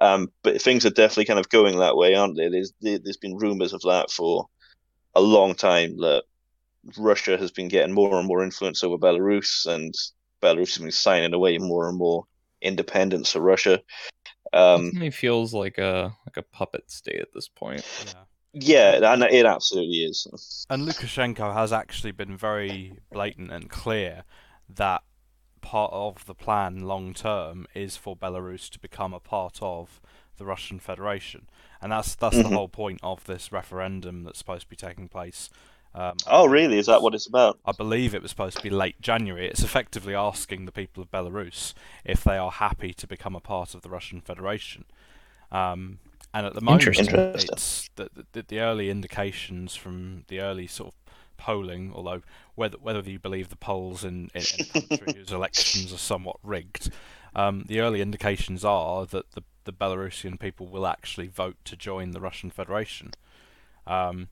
[0.01, 2.49] Um, but things are definitely kind of going that way, aren't they?
[2.49, 4.47] There's there, there's been rumors of that for
[5.13, 6.23] a long time that
[6.97, 9.93] Russia has been getting more and more influence over Belarus, and
[10.41, 12.25] Belarus has been signing away more and more
[12.61, 13.81] independence for Russia.
[14.55, 17.83] Um, Definitely feels like a like a puppet state at this point.
[18.53, 18.99] yeah.
[19.01, 20.65] yeah, and it absolutely is.
[20.69, 24.23] And Lukashenko has actually been very blatant and clear
[24.69, 25.03] that
[25.61, 29.99] part of the plan long term is for Belarus to become a part of
[30.37, 31.49] the Russian Federation,
[31.81, 32.43] and that's that's Mhm.
[32.43, 35.49] the whole point of this referendum that's supposed to be taking place.
[35.95, 36.77] Um, Oh, really?
[36.77, 37.57] Is that what it's about?
[37.65, 39.47] I believe it was supposed to be late January.
[39.47, 43.73] It's effectively asking the people of Belarus if they are happy to become a part
[43.73, 44.83] of the Russian Federation.
[45.51, 45.99] Um,
[46.33, 47.15] and at the moment, Interesting.
[47.15, 47.49] Interesting.
[47.53, 52.21] it's the, the, the early indications from the early sort of polling, although
[52.55, 56.37] whether whether you believe the polls in, in, in a country whose elections are somewhat
[56.43, 56.89] rigged,
[57.35, 62.11] um, the early indications are that the, the Belarusian people will actually vote to join
[62.11, 63.11] the Russian Federation.
[63.87, 64.27] Um,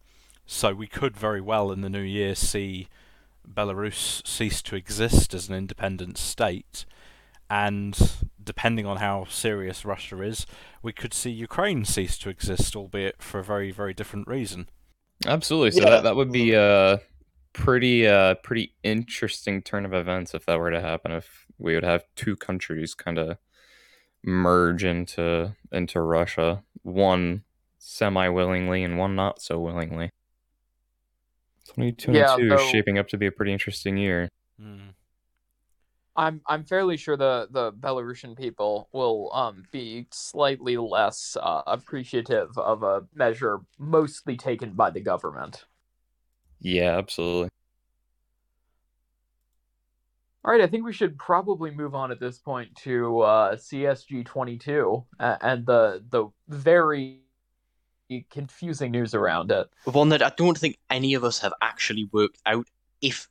[0.46, 2.88] so we could very well in the new year see
[3.48, 6.86] Belarus cease to exist as an independent state,
[7.50, 7.98] and
[8.44, 10.46] depending on how serious Russia is,
[10.82, 14.70] we could see Ukraine cease to exist, albeit for a very, very different reason.
[15.26, 15.72] Absolutely.
[15.72, 15.90] So Yeah.
[15.92, 17.00] that, that would be a
[17.54, 21.12] pretty uh pretty interesting turn of events if that were to happen.
[21.12, 23.38] If we would have two countries kind of
[24.24, 27.44] merge into into Russia, one
[27.78, 30.10] semi willingly and one not so willingly.
[31.76, 34.30] 2022 Yeah, is shaping up to be a pretty interesting year.
[34.60, 34.90] Hmm.
[36.16, 42.58] I'm I'm fairly sure the the Belarusian people will um be slightly less uh, appreciative
[42.58, 45.66] of a measure mostly taken by the government.
[46.62, 47.50] Yeah, absolutely.
[50.46, 54.26] All right, I think we should probably move on at this point to uh, CSG
[54.26, 57.23] 22 uh, and the the very
[58.30, 59.68] confusing news around it.
[59.86, 62.68] one that I don't think any of us have actually worked out
[63.02, 63.28] if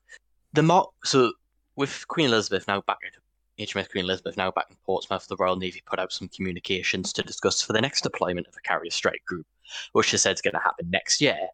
[0.53, 0.91] the mark.
[1.05, 1.33] So
[1.77, 5.57] with Queen Elizabeth now back at HMS Queen Elizabeth now back in Portsmouth, the Royal
[5.57, 9.25] Navy put out some communications to discuss for the next deployment of a carrier strike
[9.27, 9.47] group,
[9.93, 11.49] which they said is going to happen next year.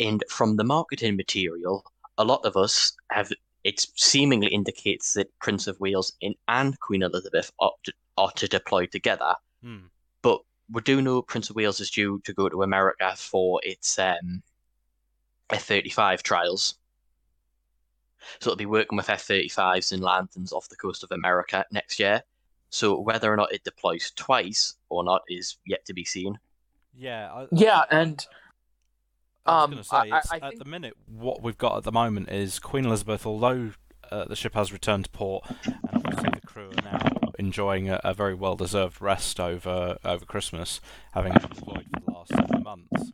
[0.00, 1.84] And from the marketing material,
[2.18, 3.30] a lot of us have
[3.64, 8.48] it seemingly indicates that Prince of Wales and, and Queen Elizabeth are to, are to
[8.48, 9.78] deploy together Hmm.
[10.72, 13.98] But we do know Prince of Wales is due to go to America for its
[13.98, 14.42] um,
[15.50, 16.74] F-35 trials.
[18.40, 22.22] So it'll be working with F-35s and Lanthans off the coast of America next year.
[22.70, 26.38] So whether or not it deploys twice or not is yet to be seen.
[26.96, 27.30] Yeah.
[27.32, 28.24] I, Yeah, and
[29.44, 31.76] I was Um, going say, I- I- I at think- the minute, what we've got
[31.78, 33.72] at the moment is Queen Elizabeth, although
[34.10, 36.98] uh, the ship has returned to port, and obviously the crew are now
[37.42, 40.80] enjoying a, a very well-deserved rest over over Christmas,
[41.12, 43.12] having been deployed for the last seven months.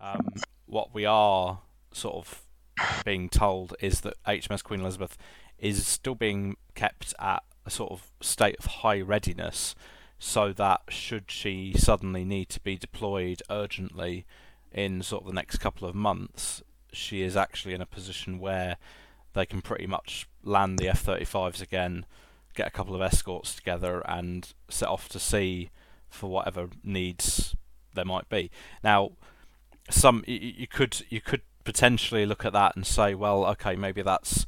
[0.00, 0.28] Um,
[0.66, 1.60] what we are
[1.92, 2.42] sort of
[3.04, 5.16] being told is that HMS Queen Elizabeth
[5.58, 9.74] is still being kept at a sort of state of high readiness,
[10.18, 14.26] so that should she suddenly need to be deployed urgently
[14.72, 16.62] in sort of the next couple of months,
[16.92, 18.76] she is actually in a position where
[19.32, 22.04] they can pretty much land the F-35s again,
[22.54, 25.70] get a couple of escorts together, and set off to sea
[26.08, 27.54] for whatever needs
[27.94, 28.50] there might be.
[28.82, 29.12] Now,
[29.88, 34.46] some you, could you could potentially look at that and say, well, okay, maybe that's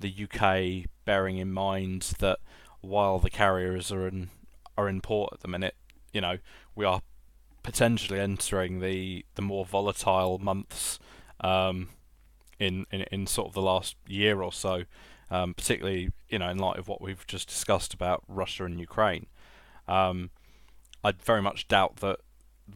[0.00, 2.38] the UK bearing in mind that
[2.80, 4.30] while the carriers are in
[4.76, 5.74] are in port at the minute,
[6.12, 6.38] you know,
[6.74, 7.02] we are
[7.62, 10.98] potentially entering the the more volatile months
[11.40, 11.88] um,
[12.58, 14.84] in, in in sort of the last year or so,
[15.32, 19.26] um, particularly you know in light of what we've just discussed about Russia and Ukraine.
[19.88, 20.30] Um,
[21.02, 22.20] I very much doubt that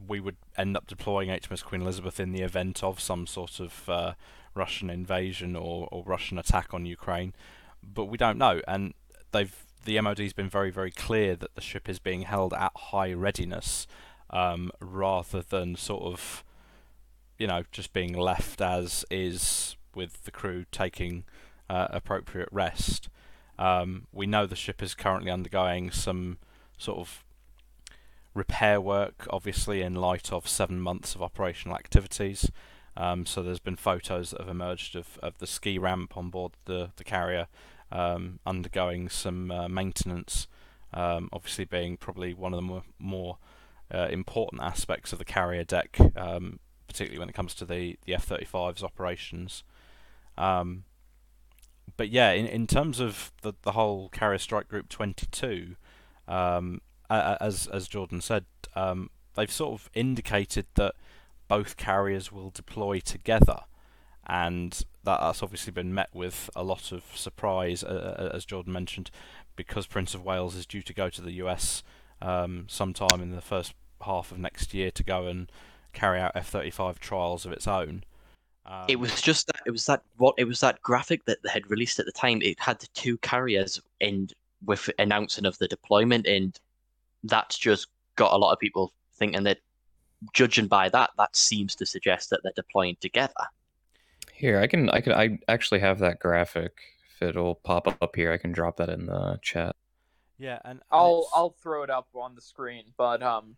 [0.08, 3.88] we would end up deploying HMS Queen Elizabeth in the event of some sort of
[3.88, 4.12] uh,
[4.54, 7.34] Russian invasion or, or Russian attack on Ukraine,
[7.82, 8.60] but we don't know.
[8.66, 8.94] And
[9.30, 9.54] they've
[9.84, 13.86] the MOD's been very very clear that the ship is being held at high readiness
[14.30, 16.42] um, rather than sort of
[17.38, 21.24] you know just being left as is with the crew taking
[21.68, 23.08] uh, appropriate rest.
[23.58, 26.38] Um, we know the ship is currently undergoing some
[26.78, 27.24] sort of
[28.34, 32.50] repair work, obviously, in light of seven months of operational activities.
[32.96, 36.52] Um, so there's been photos that have emerged of, of the ski ramp on board
[36.64, 37.46] the, the carrier
[37.92, 40.48] um, undergoing some uh, maintenance,
[40.92, 43.38] um, obviously being probably one of the more, more
[43.92, 46.58] uh, important aspects of the carrier deck, um,
[46.88, 49.62] particularly when it comes to the, the F-35's operations.
[50.38, 50.84] Um,
[51.96, 55.76] but yeah, in, in terms of the, the whole Carrier Strike Group 22,
[56.28, 60.94] um, as as Jordan said, um, they've sort of indicated that
[61.48, 63.60] both carriers will deploy together,
[64.26, 69.10] and that, that's obviously been met with a lot of surprise, uh as Jordan mentioned,
[69.54, 71.82] because Prince of Wales is due to go to the US
[72.20, 75.50] um, sometime in the first half of next year to go and
[75.92, 78.04] carry out F-35 trials of its own.
[78.68, 81.50] Um, it was just that it was that what it was that graphic that they
[81.50, 82.42] had released at the time.
[82.42, 84.32] It had the two carriers and
[84.64, 86.58] with announcing of the deployment, and
[87.24, 89.58] that's just got a lot of people thinking that,
[90.32, 93.32] judging by that, that seems to suggest that they're deploying together.
[94.32, 96.72] Here, I can, I can, I actually have that graphic.
[97.14, 99.76] If it'll pop up here, I can drop that in the chat.
[100.38, 103.56] Yeah, and, and I'll it's- I'll throw it up on the screen, but um,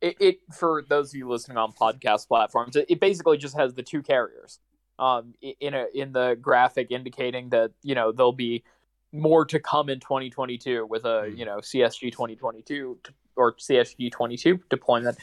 [0.00, 3.74] it, it for those of you listening on podcast platforms, it, it basically just has
[3.74, 4.60] the two carriers,
[4.98, 8.64] um, in a in the graphic indicating that you know there'll be
[9.12, 11.36] more to come in 2022 with a Hmm.
[11.36, 12.98] you know CSG 2022
[13.36, 15.16] or CSG 22 deployment.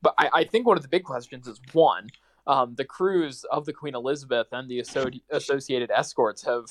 [0.00, 2.08] But I, I think one of the big questions is one,
[2.46, 6.64] um, the crews of the Queen Elizabeth and the asso- associated escorts have,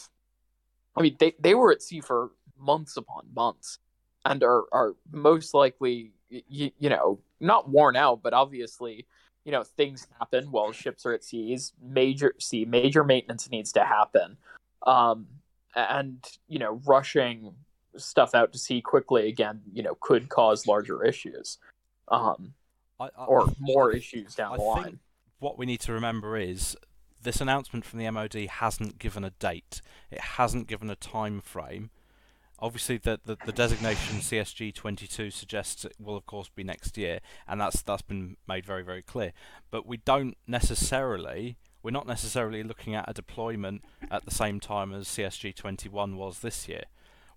[0.95, 3.79] I mean, they, they were at sea for months upon months
[4.25, 9.05] and are, are most likely, you, you know, not worn out, but obviously,
[9.45, 11.73] you know, things happen while ships are at seas.
[11.81, 14.38] Major sea, major maintenance needs to happen.
[14.85, 15.27] Um,
[15.75, 17.53] and, you know, rushing
[17.95, 21.57] stuff out to sea quickly again, you know, could cause larger issues.
[22.09, 22.53] Um,
[22.99, 24.99] I, I, or more issues down I the think line.
[25.39, 26.75] what we need to remember is
[27.21, 29.81] this announcement from the MOD hasn't given a date.
[30.11, 31.89] It hasn't given a time frame.
[32.59, 37.19] Obviously, the, the, the designation CSG 22 suggests it will, of course, be next year,
[37.47, 39.31] and that's that's been made very very clear.
[39.69, 44.93] But we don't necessarily we're not necessarily looking at a deployment at the same time
[44.93, 46.83] as CSG 21 was this year.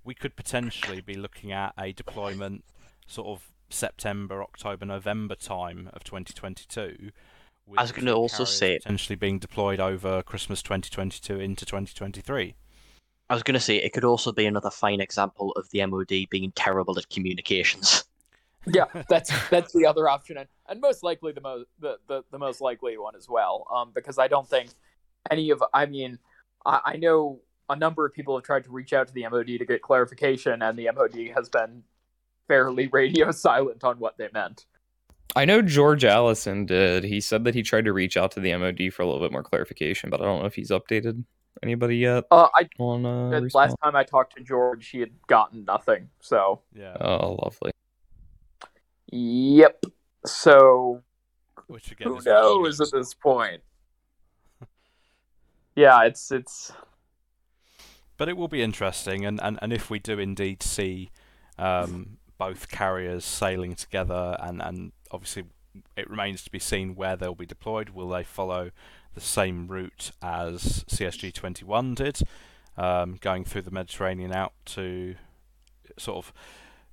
[0.02, 2.64] We could potentially be looking at a deployment
[3.06, 7.12] sort of September, October, November time of 2022.
[7.66, 12.56] with I was gonna also carriers say- potentially being deployed over Christmas 2022 into 2023.
[13.30, 16.28] I was going to say it could also be another fine example of the MOD
[16.28, 18.04] being terrible at communications.
[18.66, 22.38] Yeah, that's that's the other option, and, and most likely the most the, the, the
[22.38, 23.66] most likely one as well.
[23.74, 24.68] Um, because I don't think
[25.30, 26.18] any of I mean,
[26.66, 29.46] I, I know a number of people have tried to reach out to the MOD
[29.46, 31.84] to get clarification, and the MOD has been
[32.48, 34.66] fairly radio silent on what they meant.
[35.34, 37.04] I know George Allison did.
[37.04, 39.32] He said that he tried to reach out to the MOD for a little bit
[39.32, 41.24] more clarification, but I don't know if he's updated
[41.62, 45.64] anybody yet Uh, I on uh, last time I talked to George, he had gotten
[45.64, 46.08] nothing.
[46.20, 46.96] So Yeah.
[47.00, 47.72] Oh, lovely.
[49.10, 49.82] yep.
[50.26, 51.02] So
[51.66, 53.62] Which again who is knows at this point?
[55.76, 56.72] Yeah, it's it's
[58.20, 61.10] but it will be interesting, and, and, and if we do indeed see
[61.58, 65.44] um, both carriers sailing together, and, and obviously
[65.96, 67.88] it remains to be seen where they'll be deployed.
[67.88, 68.72] Will they follow
[69.14, 72.20] the same route as CSG 21 did,
[72.76, 75.16] um, going through the Mediterranean out to
[75.98, 76.32] sort of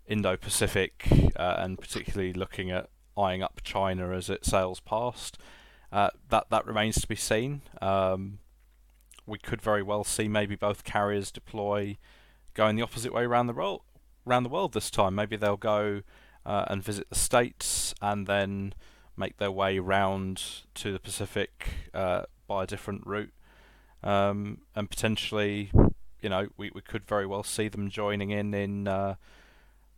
[0.07, 5.37] Indo Pacific, uh, and particularly looking at eyeing up China as it sails past?
[5.91, 7.61] Uh, that that remains to be seen.
[7.81, 8.39] Um,
[9.25, 11.97] we could very well see maybe both carriers deploy
[12.53, 13.81] going the opposite way around the world.
[14.25, 16.01] Around the world this time, maybe they'll go
[16.45, 18.73] uh, and visit the states and then
[19.17, 20.41] make their way round
[20.75, 23.33] to the Pacific uh, by a different route,
[24.03, 25.71] um, and potentially,
[26.21, 29.15] you know, we, we could very well see them joining in in uh,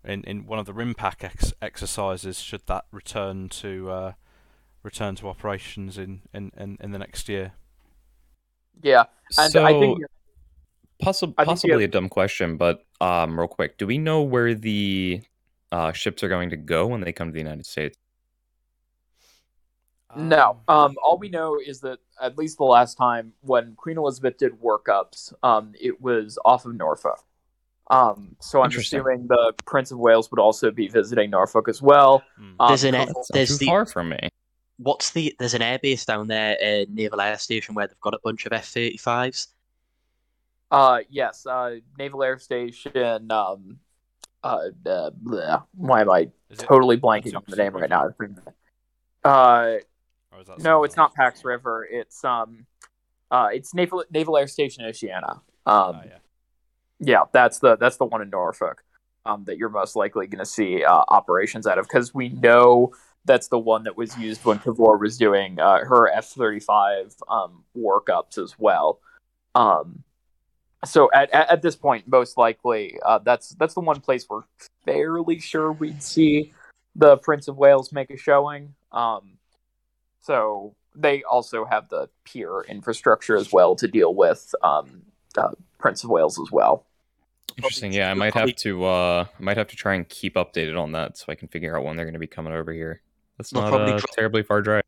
[0.03, 4.11] in in one of the RIMPAC ex- exercises should that return to uh,
[4.83, 7.51] return to operations in, in, in, in the next year.
[8.81, 9.05] Yeah,
[9.37, 9.99] and so, I think
[11.03, 14.55] possi- I possibly you- a dumb question, but um, real quick, do we know where
[14.55, 15.21] the
[15.71, 17.97] uh, ships are going to go when they come to the United States?
[20.15, 20.59] No.
[20.67, 24.53] Um, all we know is that at least the last time when Queen Elizabeth did
[24.59, 27.23] workups, um, it was off of Norfolk.
[27.91, 32.23] Um, so I'm assuming the Prince of Wales would also be visiting Norfolk as well.
[32.37, 32.51] Hmm.
[32.59, 34.29] Um, There's an air- That's not there's too the far from me.
[34.77, 38.19] what's the there's an airbase down there, uh, Naval Air Station, where they've got a
[38.23, 39.47] bunch of F-35s.
[40.71, 43.31] uh, yes, uh, Naval Air Station.
[43.31, 43.79] Um,
[44.43, 45.63] uh, uh, bleh.
[45.75, 48.09] why am I Is it- totally blanking on the name right now?
[49.23, 49.77] Uh,
[50.31, 51.13] or is that no, it's not?
[51.13, 51.87] Pax River.
[51.89, 52.65] It's um,
[53.31, 55.41] uh, it's Naval Naval Air Station Oceana.
[55.65, 56.17] Um, Oh, yeah.
[56.99, 58.83] Yeah, that's the that's the one in Norfolk
[59.25, 62.93] um, that you're most likely going to see uh, operations out of because we know
[63.25, 67.15] that's the one that was used when Cavour was doing uh, her F thirty five
[67.29, 68.99] um, workups as well.
[69.55, 70.03] Um,
[70.85, 74.43] so at, at at this point, most likely uh, that's that's the one place we're
[74.85, 76.53] fairly sure we'd see
[76.95, 78.73] the Prince of Wales make a showing.
[78.91, 79.37] Um,
[80.21, 85.03] so they also have the pier infrastructure as well to deal with um,
[85.37, 86.85] uh, Prince of Wales as well.
[87.57, 87.93] Interesting.
[87.93, 88.85] Yeah, I might have to.
[88.85, 91.77] Uh, I might have to try and keep updated on that so I can figure
[91.77, 93.01] out when they're going to be coming over here.
[93.37, 94.83] That's They'll not probably a dro- terribly far drive.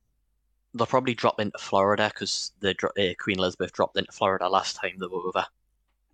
[0.73, 4.93] They'll probably drop into Florida because the uh, Queen Elizabeth dropped into Florida last time
[4.99, 5.45] they were over.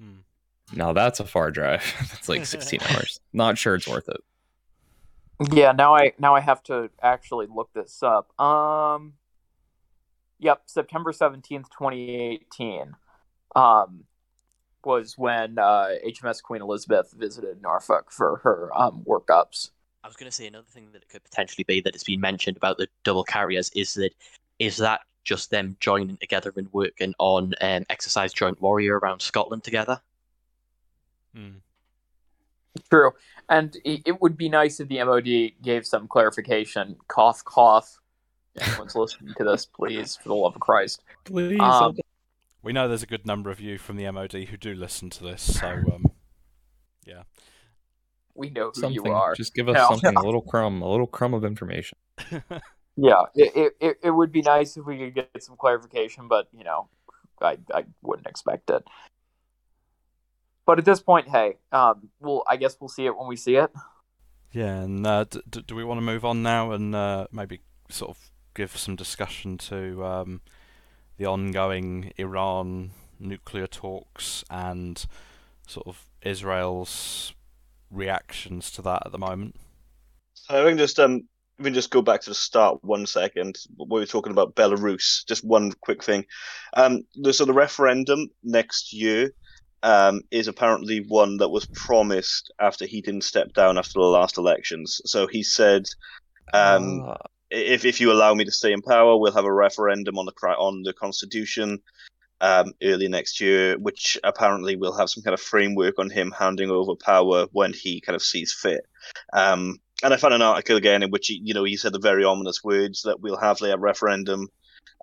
[0.02, 0.18] Hmm.
[0.74, 1.84] Now that's a far drive.
[2.10, 3.20] that's like 16 hours.
[3.34, 4.22] Not sure it's worth it.
[5.52, 8.40] Yeah, now I now I have to actually look this up.
[8.40, 9.14] Um
[10.40, 12.96] Yep, September 17th, 2018.
[13.56, 14.06] Um
[14.88, 19.72] was when uh, HMS Queen Elizabeth visited Norfolk for her um, workups.
[20.04, 22.22] I was going to say another thing that it could potentially be that it's been
[22.22, 24.12] mentioned about the double carriers is that
[24.60, 29.64] is that just them joining together and working on um, exercise joint warrior around Scotland
[29.64, 30.00] together.
[31.36, 31.58] Hmm.
[32.90, 33.12] True.
[33.50, 36.96] And it, it would be nice if the MOD gave some clarification.
[37.08, 38.00] Cough, cough.
[38.56, 41.04] If Anyone's listening to this, please, for the love of Christ.
[41.26, 41.60] Please.
[41.60, 41.96] Um,
[42.64, 45.24] We know there's a good number of you from the MOD who do listen to
[45.24, 46.06] this, so um,
[47.06, 47.24] yeah.
[48.34, 49.06] we know who something.
[49.06, 49.36] you are.
[49.36, 49.90] Just give us No.
[49.90, 50.16] something.
[50.18, 50.82] A little crumb.
[50.82, 51.98] A little crumb of information.
[53.00, 56.48] Yeah, it, it, it, it would be nice if we could get some clarification, but,
[56.52, 56.90] you know,
[57.40, 58.84] I, I wouldn't expect it.
[60.68, 63.56] But at this point, hey, um, well, I guess we'll see it when we see
[63.56, 63.72] it.
[64.52, 67.62] Yeah, and uh, d- d- do we want to move on now and uh, maybe
[67.90, 70.42] sort of give some discussion to um,
[71.16, 75.06] the ongoing Iran nuclear talks and
[75.66, 77.34] sort of Israel's
[77.90, 79.56] reactions to that at the moment?
[80.50, 83.58] I think just um, we can just go back to the start one second.
[83.78, 85.26] We were talking about Belarus.
[85.28, 86.26] Just one quick thing.
[86.74, 89.32] Um, the, so the referendum next year
[89.84, 94.38] um, is apparently one that was promised after he didn't step down after the last
[94.38, 95.02] elections.
[95.06, 95.84] So he said,
[96.54, 97.18] um, Ah,
[97.50, 100.34] if if you allow me to stay in power, we'll have a referendum on the
[100.58, 101.82] on the constitution
[102.42, 106.70] um, early next year, which apparently will have some kind of framework on him handing
[106.70, 108.86] over power when he kind of sees fit.
[109.34, 112.00] Um, and I found an article again in which he, you know he said the
[112.00, 114.50] very ominous words that we'll have a referendum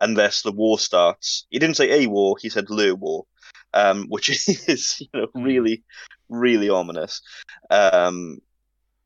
[0.00, 1.46] unless the war starts.
[1.50, 3.26] He didn't say a war; he said le war,
[3.74, 4.28] um, which
[4.68, 5.82] is you know really
[6.28, 7.20] really ominous.
[7.70, 8.38] Um,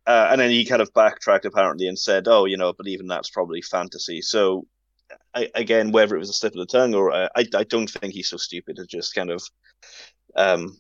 [0.07, 3.07] uh, and then he kind of backtracked apparently and said, "Oh, you know, but even
[3.07, 4.67] that's probably fantasy." So,
[5.35, 7.91] I, again, whether it was a slip of the tongue or uh, I, I don't
[7.91, 9.43] think he's so stupid to just kind of,
[10.35, 10.79] um,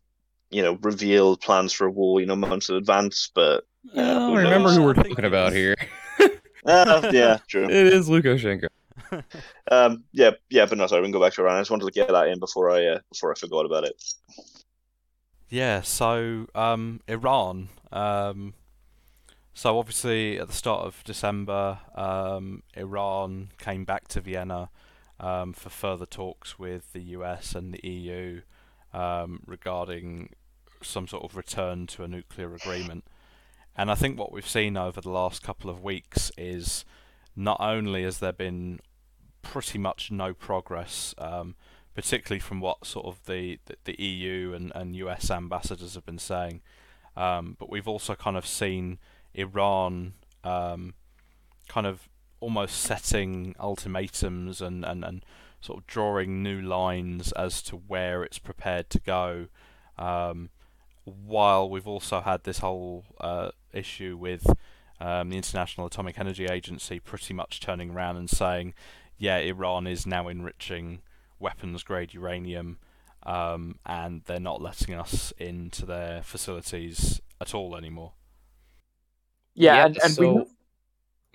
[0.50, 3.30] you know, reveal plans for a war, you know, months in advance.
[3.34, 3.64] But
[3.94, 4.76] oh, who remember knows?
[4.76, 5.76] who we're I think talking about here.
[6.64, 7.64] uh, yeah, true.
[7.68, 8.68] It is Lukashenko.
[9.70, 11.56] Um, yeah, yeah, but no, sorry, we can go back to Iran.
[11.56, 14.02] I just wanted to get that in before I uh, before I forgot about it.
[15.50, 17.68] Yeah, so um, Iran.
[17.92, 18.54] Um,
[19.52, 24.70] so obviously, at the start of December, um, Iran came back to Vienna
[25.20, 28.42] um, for further talks with the US and the EU
[28.92, 30.30] um, regarding
[30.82, 33.04] some sort of return to a nuclear agreement.
[33.76, 36.84] And I think what we've seen over the last couple of weeks is
[37.36, 38.80] not only has there been
[39.42, 41.54] pretty much no progress um,
[41.98, 46.20] particularly from what sort of the, the, the EU and, and US ambassadors have been
[46.20, 46.60] saying.
[47.16, 48.98] Um, but we've also kind of seen
[49.34, 50.12] Iran
[50.44, 50.94] um,
[51.66, 52.08] kind of
[52.38, 55.24] almost setting ultimatums and, and, and
[55.60, 59.48] sort of drawing new lines as to where it's prepared to go.
[59.98, 60.50] Um,
[61.04, 64.46] while we've also had this whole uh, issue with
[65.00, 68.74] um, the International Atomic Energy Agency pretty much turning around and saying,
[69.18, 71.00] yeah, Iran is now enriching
[71.38, 72.78] weapons grade uranium
[73.24, 78.12] um, and they're not letting us into their facilities at all anymore.
[79.54, 80.48] Yeah, Yeah, and, and so- we, know-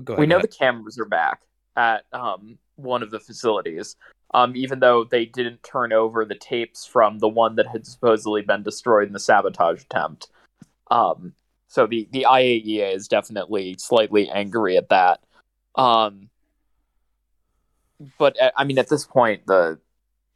[0.03, 1.41] Go we know the cameras are back
[1.77, 3.95] at um, one of the facilities,
[4.34, 8.41] um, even though they didn't turn over the tapes from the one that had supposedly
[8.41, 10.29] been destroyed in the sabotage attempt.
[10.89, 11.34] Um,
[11.67, 15.19] so the, the IAEA is definitely slightly angry at that.
[15.75, 16.29] Um,
[18.17, 19.79] but uh, I mean, at this point, the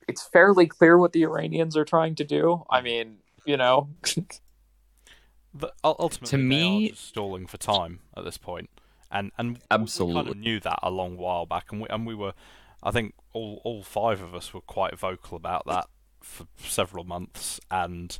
[0.07, 2.63] it's fairly clear what the Iranians are trying to do.
[2.69, 3.89] I mean, you know,
[5.53, 8.69] But ul- ultimately, To they me- are just stalling for time at this point,
[9.11, 10.31] and and we- we kind Absolutely.
[10.31, 12.33] of knew that a long while back, and we and we were,
[12.83, 15.87] I think all all five of us were quite vocal about that
[16.21, 18.17] for several months, and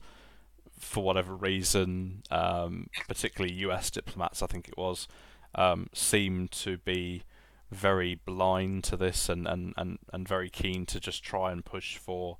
[0.80, 3.90] for whatever reason, um, particularly U.S.
[3.92, 5.08] diplomats, I think it was,
[5.56, 7.24] um, seemed to be
[7.72, 11.98] very blind to this and, and, and, and very keen to just try and push
[11.98, 12.38] for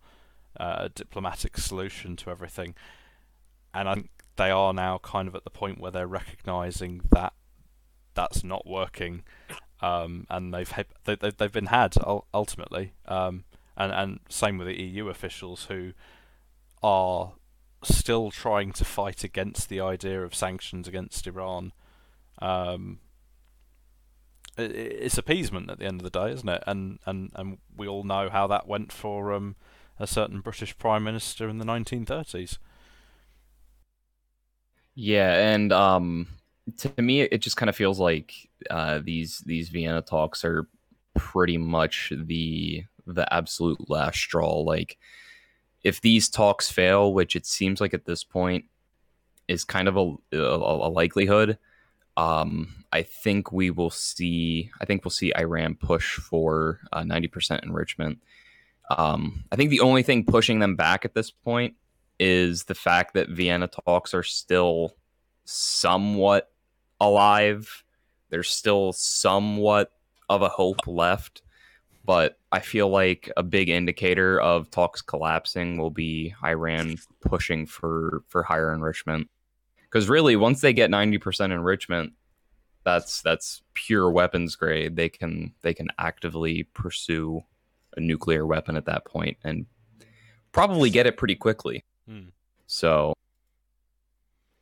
[0.60, 2.76] uh, a diplomatic solution to everything.
[3.74, 7.34] And I think they are now kind of at the point where they're recognizing that
[8.14, 9.24] that's not working,
[9.82, 10.74] um, and they've
[11.04, 11.96] they, they, they've been had
[12.34, 13.44] ultimately, um,
[13.76, 15.94] and and same with the EU officials who
[16.82, 17.34] are
[17.84, 21.74] still trying to fight against the idea of sanctions against Iran.
[22.40, 23.00] Um,
[24.58, 26.64] it's appeasement at the end of the day, isn't it?
[26.68, 29.56] And and and we all know how that went for um,
[30.00, 32.58] a certain British prime minister in the 1930s.
[34.96, 36.28] Yeah, and um,
[36.78, 38.34] to me, it just kind of feels like
[38.70, 40.68] uh, these these Vienna talks are
[41.16, 44.60] pretty much the the absolute last straw.
[44.60, 44.98] Like,
[45.84, 48.66] if these talks fail, which it seems like at this point
[49.48, 51.58] is kind of a a, a likelihood,
[52.18, 54.72] um, I think we will see.
[54.82, 58.20] I think we'll see Iran push for uh, ninety percent enrichment.
[58.90, 61.76] Um, I think the only thing pushing them back at this point
[62.20, 64.96] is the fact that Vienna talks are still
[65.46, 66.52] somewhat
[67.00, 67.84] alive.
[68.30, 69.92] There's still somewhat
[70.30, 71.44] of a hope left,
[72.04, 78.24] but I feel like a big indicator of talks collapsing will be Iran pushing for
[78.28, 79.30] for higher enrichment.
[79.90, 82.14] Because really, once they get 90% enrichment,
[82.84, 84.96] that's that's pure weapons grade.
[84.96, 87.44] They can they can actively pursue
[87.96, 89.66] a nuclear weapon at that point and
[90.52, 91.84] probably get it pretty quickly.
[92.08, 92.30] Hmm.
[92.66, 93.14] So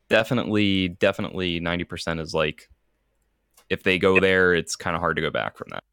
[0.09, 2.69] definitely, definitely, ninety percent is like
[3.69, 5.84] if they go there, it's kind of hard to go back from that.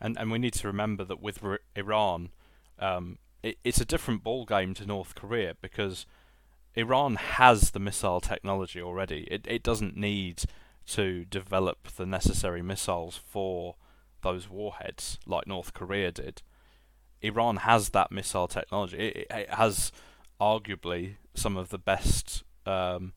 [0.00, 2.30] And and we need to remember that with R- Iran,
[2.78, 6.06] um, it, it's a different ball game to North Korea because
[6.74, 9.26] Iran has the missile technology already.
[9.30, 10.44] It it doesn't need
[10.86, 13.76] to develop the necessary missiles for
[14.22, 16.42] those warheads like North Korea did.
[17.22, 18.98] Iran has that missile technology.
[18.98, 19.92] It, it, has
[20.40, 23.12] arguably some of the best um,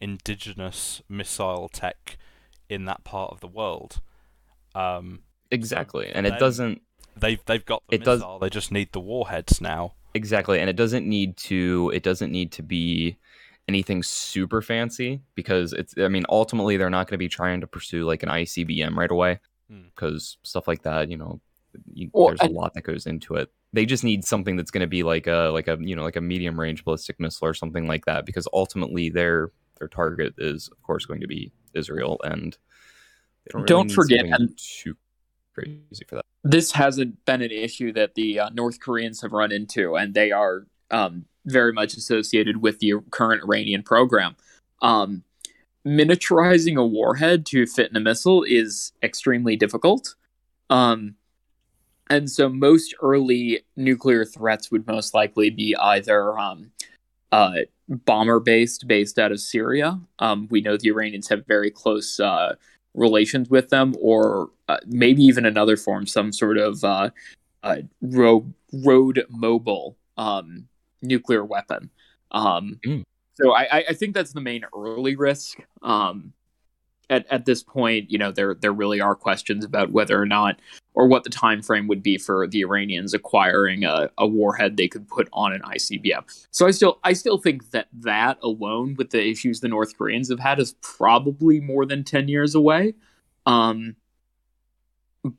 [0.00, 2.18] indigenous missile tech
[2.68, 4.00] in that part of the world.
[4.74, 6.82] Um, Exactly, and it doesn't
[7.16, 8.38] they've they've got the It does- missile.
[8.38, 9.94] They just need the warheads now.
[10.16, 11.90] Exactly, and it doesn't need to.
[11.94, 13.16] It doesn't need to be
[13.68, 15.94] anything super fancy because it's.
[15.98, 19.10] I mean, ultimately, they're not going to be trying to pursue like an ICBM right
[19.10, 19.38] away
[19.70, 19.82] Hmm.
[19.94, 21.40] because stuff like that, you know,
[21.92, 23.50] you, Well, there's and- a lot that goes into it.
[23.72, 26.16] They just need something that's going to be like a like a you know like
[26.16, 30.68] a medium range ballistic missile or something like that because ultimately their their target is
[30.72, 32.56] of course going to be Israel and
[33.44, 34.96] they don't, really Don't forget, something and- too
[35.52, 36.24] crazy for that.
[36.50, 40.30] This hasn't been an issue that the uh, North Koreans have run into, and they
[40.30, 44.36] are um, very much associated with the current Iranian program.
[44.80, 45.24] Um,
[45.84, 50.14] miniaturizing a warhead to fit in a missile is extremely difficult.
[50.70, 51.16] Um,
[52.08, 56.70] and so most early nuclear threats would most likely be either um,
[57.32, 57.54] uh,
[57.88, 60.00] bomber based, based out of Syria.
[60.20, 62.54] Um, we know the Iranians have very close uh,
[62.96, 67.10] relations with them, or uh, maybe even another form, some sort of uh,
[67.62, 68.52] uh, road
[68.84, 70.66] road mobile um,
[71.02, 71.90] nuclear weapon.
[72.32, 73.02] Um, Mm.
[73.34, 75.58] So I, I- I think that's the main early risk.
[75.82, 76.32] Um,
[77.08, 80.60] at, at this point, you know, there there really are questions about whether or not
[80.94, 84.88] or what the time frame would be for the Iranians acquiring a, a warhead they
[84.88, 86.22] could put on an ICBM.
[86.50, 90.30] So I still I still think that that alone, with the issues the North Koreans
[90.30, 92.94] have had, is probably more than ten years away.
[93.44, 93.96] Um,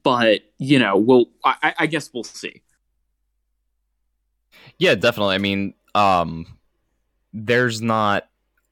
[0.03, 2.61] but you know, we'll I, I guess we'll see.
[4.77, 5.35] Yeah, definitely.
[5.35, 6.45] I mean, um,
[7.33, 8.26] there's not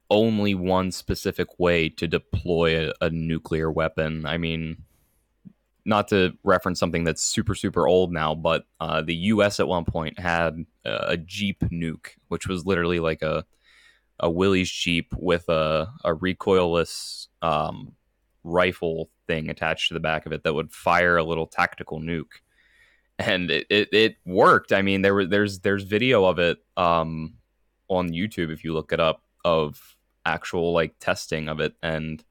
[0.09, 4.25] only one specific way to deploy a, a, nuclear weapon.
[4.25, 4.83] I mean,
[5.83, 9.59] not to reference something that's super super old now, but uh, the U.S.
[9.59, 13.45] at one point had a Jeep nuke, which was literally like a
[14.19, 17.93] a Willys Jeep with a a recoilless um,
[18.43, 22.41] rifle thing attached to the back of it that would fire a little tactical nuke
[23.17, 24.73] and it, it, it, worked.
[24.73, 27.33] I mean, there was there's there's video of it um,
[27.87, 29.94] on YouTube if you look it up of
[30.25, 32.23] actual like testing of it, and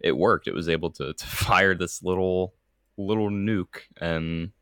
[0.00, 0.46] it worked.
[0.46, 2.54] It was able to, to fire this little
[2.96, 4.52] little nuke, and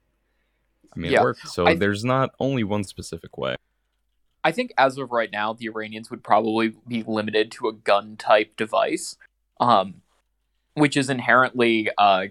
[0.94, 1.20] I mean, yeah.
[1.20, 1.48] it worked.
[1.48, 3.56] So th- there's not only one specific way.
[4.44, 8.16] I think as of right now, the Iranians would probably be limited to a gun
[8.16, 9.16] type device,
[9.60, 10.02] um,
[10.74, 12.26] which is inherently uh,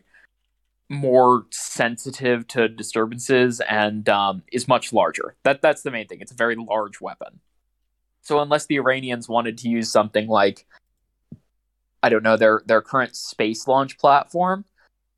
[0.90, 5.36] more sensitive to disturbances and um, is much larger.
[5.44, 6.20] That that's the main thing.
[6.22, 7.42] It's a very large weapon.
[8.28, 10.66] So unless the Iranians wanted to use something like
[12.04, 14.66] I don't know their their current space launch platform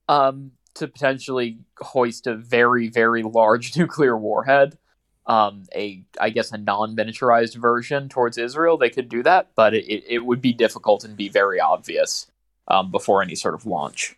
[0.07, 4.77] um, to potentially hoist a very very large nuclear warhead,
[5.25, 9.73] um, a I guess a non miniaturized version towards Israel, they could do that, but
[9.73, 12.27] it, it would be difficult and be very obvious
[12.67, 14.15] um, before any sort of launch.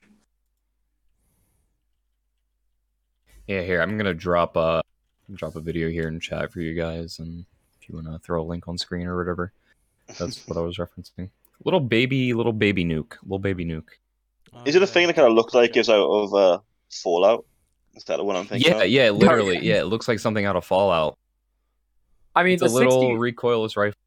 [3.48, 4.84] Yeah, here I'm gonna drop a
[5.34, 7.46] drop a video here in chat for you guys, and
[7.82, 9.52] if you wanna throw a link on screen or whatever,
[10.20, 11.30] that's what I was referencing.
[11.64, 13.90] Little baby, little baby nuke, little baby nuke.
[14.66, 16.60] Is it a thing that kind of looked like is out of uh,
[16.90, 17.46] Fallout?
[17.96, 18.72] Is that the one I'm thinking?
[18.72, 18.90] Yeah, of?
[18.90, 19.80] yeah, literally, yeah.
[19.82, 21.18] It looks like something out of Fallout.
[22.36, 23.16] I mean, it's a little 60...
[23.16, 23.98] recoilless rifle.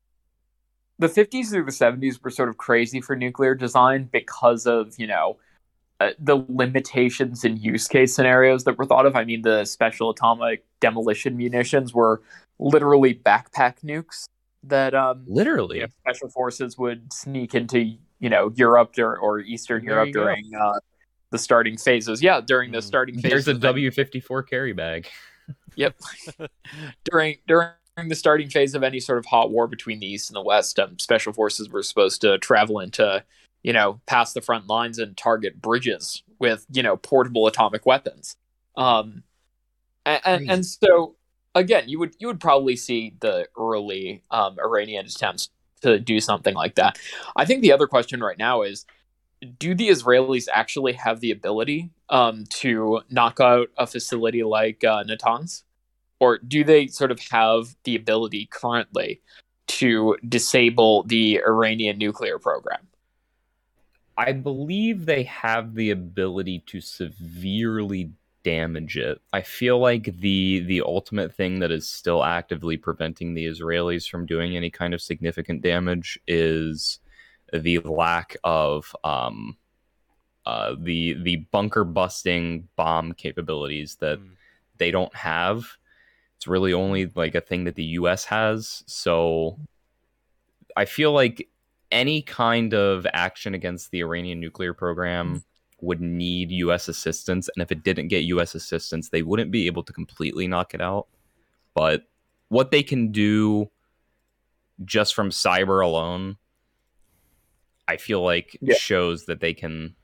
[0.99, 5.07] The 50s through the 70s were sort of crazy for nuclear design because of you
[5.07, 5.39] know
[6.19, 9.17] the limitations and use case scenarios that were thought of.
[9.17, 12.23] I mean, the special atomic demolition munitions were
[12.59, 14.27] literally backpack nukes
[14.63, 17.81] that um, literally you know, special forces would sneak into
[18.21, 20.79] you know Europe or, or Eastern there Europe during uh,
[21.31, 22.23] the starting phases.
[22.23, 22.87] Yeah, during the hmm.
[22.87, 23.45] starting phases.
[23.45, 25.09] There's a W fifty four carry bag.
[25.77, 25.95] yep.
[27.05, 27.73] during during
[28.09, 30.79] the starting phase of any sort of hot war between the East and the West,
[30.79, 33.23] um, special forces were supposed to travel into
[33.65, 38.37] you know, past the front lines and target bridges with, you know, portable atomic weapons.
[38.77, 39.25] Um,
[40.07, 41.17] and, and, and so
[41.55, 45.49] again, you would you would probably see the early um, Iranian attempts
[45.81, 46.99] to do something like that.
[47.35, 48.87] I think the other question right now is,
[49.59, 55.05] do the Israelis actually have the ability um, to knock out a facility like uh,
[55.05, 55.63] Natanz,
[56.21, 59.21] or do they sort of have the ability currently
[59.67, 62.87] to disable the Iranian nuclear program?
[64.17, 68.13] I believe they have the ability to severely
[68.45, 69.21] damage it.
[69.33, 74.27] I feel like the the ultimate thing that is still actively preventing the Israelis from
[74.27, 77.01] doing any kind of significant damage is
[77.53, 79.57] the lack of um,
[80.47, 84.31] uh, the the bunker busting bomb capabilities that mm.
[84.79, 85.67] they don't have.
[86.37, 88.25] It's really only like a thing that the U.S.
[88.27, 88.85] has.
[88.87, 89.59] So
[90.77, 91.49] I feel like
[91.91, 95.45] any kind of action against the Iranian nuclear program
[95.81, 96.89] would need U.S.
[96.89, 98.55] assistance, and if it didn't get U.S.
[98.55, 101.07] assistance, they wouldn't be able to completely knock it out.
[101.75, 102.05] But
[102.49, 103.71] what they can do
[104.85, 106.37] just from cyber alone,
[107.87, 108.75] I feel like yeah.
[108.75, 109.95] shows that they can.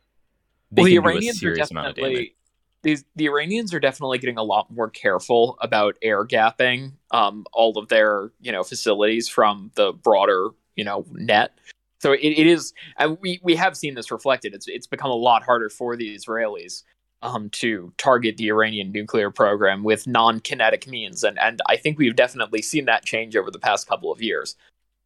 [0.73, 2.35] They well, can the Iranians are definitely
[2.83, 7.77] these the Iranians are definitely getting a lot more careful about air gapping um, all
[7.79, 11.53] of their you know facilities from the broader you know net
[12.01, 14.55] so it, it is, and we, we have seen this reflected.
[14.55, 16.83] It's it's become a lot harder for the Israelis
[17.23, 22.17] um, to target the Iranian nuclear program with non-kinetic means, and and I think we've
[22.17, 24.57] definitely seen that change over the past couple of years.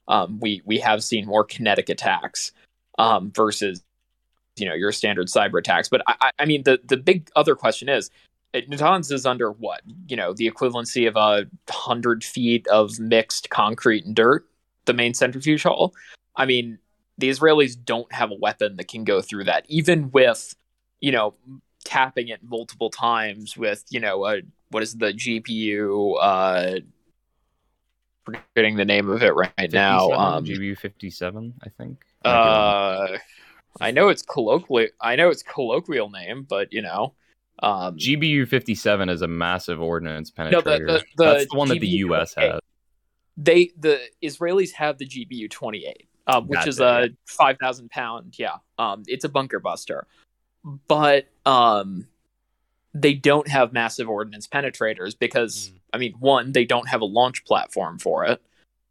[0.07, 2.53] Um, we we have seen more kinetic attacks
[2.99, 3.83] um, versus
[4.57, 5.89] you know your standard cyber attacks.
[5.89, 8.11] But I, I mean the the big other question is.
[8.55, 14.05] Natanz is under what you know the equivalency of a hundred feet of mixed concrete
[14.05, 14.47] and dirt,
[14.85, 15.95] the main centrifuge hall.
[16.37, 16.79] I mean,
[17.19, 20.55] the Israelis don't have a weapon that can go through that, even with,
[21.01, 21.35] you know,
[21.85, 26.17] tapping it multiple times with, you know, a, what is the GBU?
[26.21, 26.81] Uh,
[28.25, 30.11] forgetting the name of it right now.
[30.11, 31.99] Um, GBU fifty seven, I think.
[32.25, 33.19] Uh,
[33.81, 34.89] I know it's colloquial.
[35.01, 37.15] I know it's colloquial name, but you know,
[37.63, 40.63] um, GBU 57 is a massive ordnance no, penetrator.
[40.63, 42.61] the, the, the That's the one that the US has.
[43.37, 47.91] They the Israelis have the GBU twenty eight, um, which That's is a five thousand
[47.91, 48.39] pound.
[48.39, 50.07] Yeah, um, it's a bunker buster,
[50.89, 52.07] but um,
[52.95, 55.81] they don't have massive ordnance penetrators because Mm.
[55.95, 58.43] I mean, one, they don't have a launch platform for it.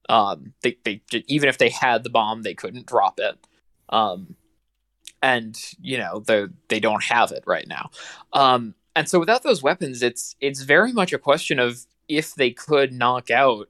[0.10, 3.38] Um, they they even if they had the bomb, they couldn't drop it.
[3.90, 4.36] Um,
[5.22, 7.90] and you know they they don't have it right now.
[8.32, 12.52] Um, and so without those weapons, it's it's very much a question of if they
[12.52, 13.68] could knock out,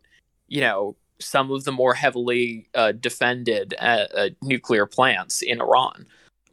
[0.54, 6.06] you know, some of the more heavily uh, defended uh, uh, nuclear plants in Iran.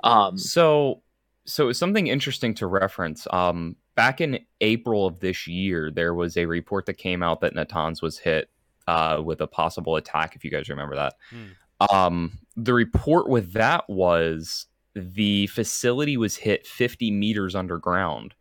[0.02, 1.02] Um, So,
[1.44, 3.26] so something interesting to reference.
[3.30, 7.54] Um, back in April of this year, there was a report that came out that
[7.54, 8.48] Natanz was hit
[8.86, 10.34] uh, with a possible attack.
[10.34, 11.94] If you guys remember that, Hmm.
[11.94, 18.34] um, the report with that was the facility was hit 50 meters underground.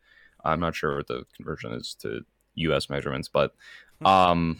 [0.45, 2.21] I'm not sure what the conversion is to
[2.55, 2.89] U.S.
[2.89, 3.55] measurements, but
[4.05, 4.59] um,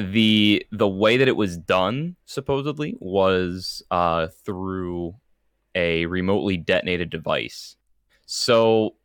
[0.00, 5.14] the the way that it was done supposedly was uh, through
[5.74, 7.76] a remotely detonated device.
[8.26, 8.96] So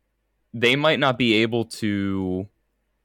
[0.52, 2.48] they might not be able to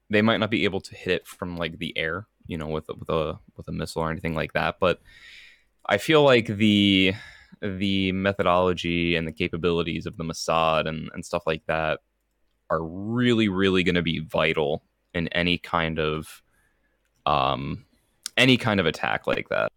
[0.10, 2.88] they might not be able to hit it from like the air, you know, with
[2.98, 5.00] with a with a missile or anything like that, but
[5.86, 7.14] I feel like the
[7.62, 12.00] the methodology and the capabilities of the Mossad and, and stuff like that
[12.70, 14.84] are really, really going to be vital
[15.14, 16.42] in any kind of
[17.26, 17.86] um
[18.38, 19.72] any kind of attack like that.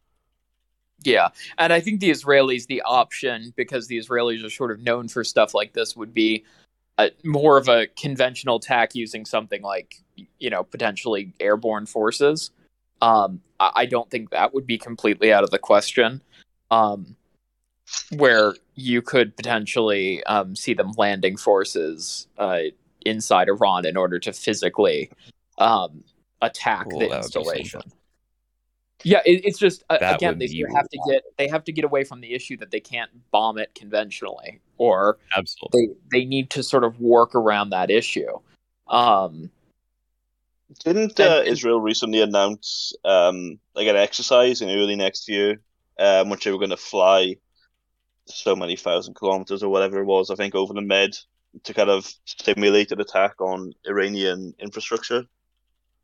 [1.03, 1.28] Yeah,
[1.59, 5.22] and I think the Israelis, the option, because the Israelis are sort of known for
[5.22, 6.45] stuff like this, would be
[6.97, 10.03] a, more of a conventional attack using something like,
[10.38, 12.53] you know, potentially airborne forces.
[13.03, 16.22] Um, I, I don't think that would be completely out of the question.
[16.70, 17.16] Um,
[18.16, 22.61] where you could potentially um, see them landing forces uh,
[23.05, 25.11] inside Iran in order to physically
[25.59, 26.03] um,
[26.45, 27.82] attack Cool, the that would be some installation.
[29.03, 31.64] Yeah, it, it's just uh, again they be sort of have to get they have
[31.64, 35.88] to get away from the issue that they can't bomb it conventionally, or Absolutely.
[36.11, 38.38] they they need to sort of work around that issue.
[38.88, 39.51] Um,
[40.84, 45.61] Didn't And- uh, and- Israel recently announce um, like an exercise in early next year,
[45.99, 47.36] um, which they were going to fly
[48.26, 51.14] so many thousand kilometers or whatever it was, I think, over the Med
[51.64, 55.26] to kind of stimulate an attack on Iranian infrastructure.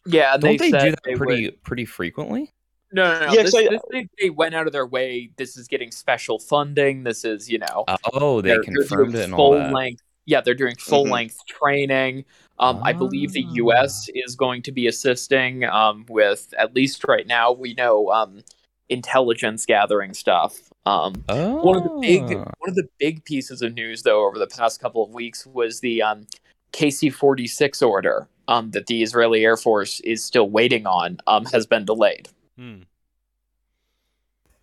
[0.07, 2.53] Yeah, Don't they, said do that they pretty would- pretty frequently?
[2.92, 3.32] no, no, no.
[3.32, 5.30] Yeah, this, 'cause I- this they, they went out of their way.
[5.36, 7.05] This is getting special funding.
[7.05, 9.72] This is you know Oh, they they're- they're confirmed doing it and all full that.
[9.72, 10.03] length.
[10.26, 11.11] Yeah, they're doing full Mhm.
[11.11, 12.24] length training.
[12.61, 13.53] Um, I believe the Ah.
[13.55, 14.09] U.S.
[14.14, 17.51] is going to be assisting um, with at least right now.
[17.53, 18.42] We know um,
[18.90, 20.59] intelligence gathering stuff.
[20.86, 24.38] Um, Oh, one of the big one of the big pieces of news though over
[24.38, 26.26] the past couple of weeks was the um,
[26.72, 31.84] KC-46 order um, that the Israeli Air Force is still waiting on um, has been
[31.86, 32.28] delayed.
[32.59, 32.82] Hmm.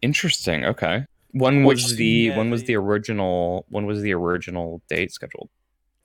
[0.02, 0.64] interesting.
[0.66, 5.12] Okay, when Which- was the Yeah, when was the original when was the original date
[5.12, 5.50] scheduled?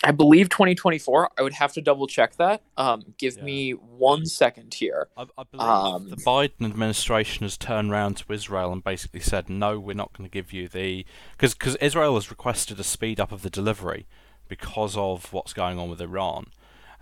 [0.04, 1.30] I believe 2024.
[1.38, 2.62] I would have to double check that.
[2.76, 3.44] Um, give Yeah.
[3.44, 5.06] me one second here.
[5.16, 9.48] I, I believe Um, the Biden administration has turned around to Israel and basically said,
[9.48, 11.06] no, we're not going to give you the.
[11.38, 14.06] Because Israel has requested a speed up of the delivery
[14.48, 16.46] because of what's going on with Iran.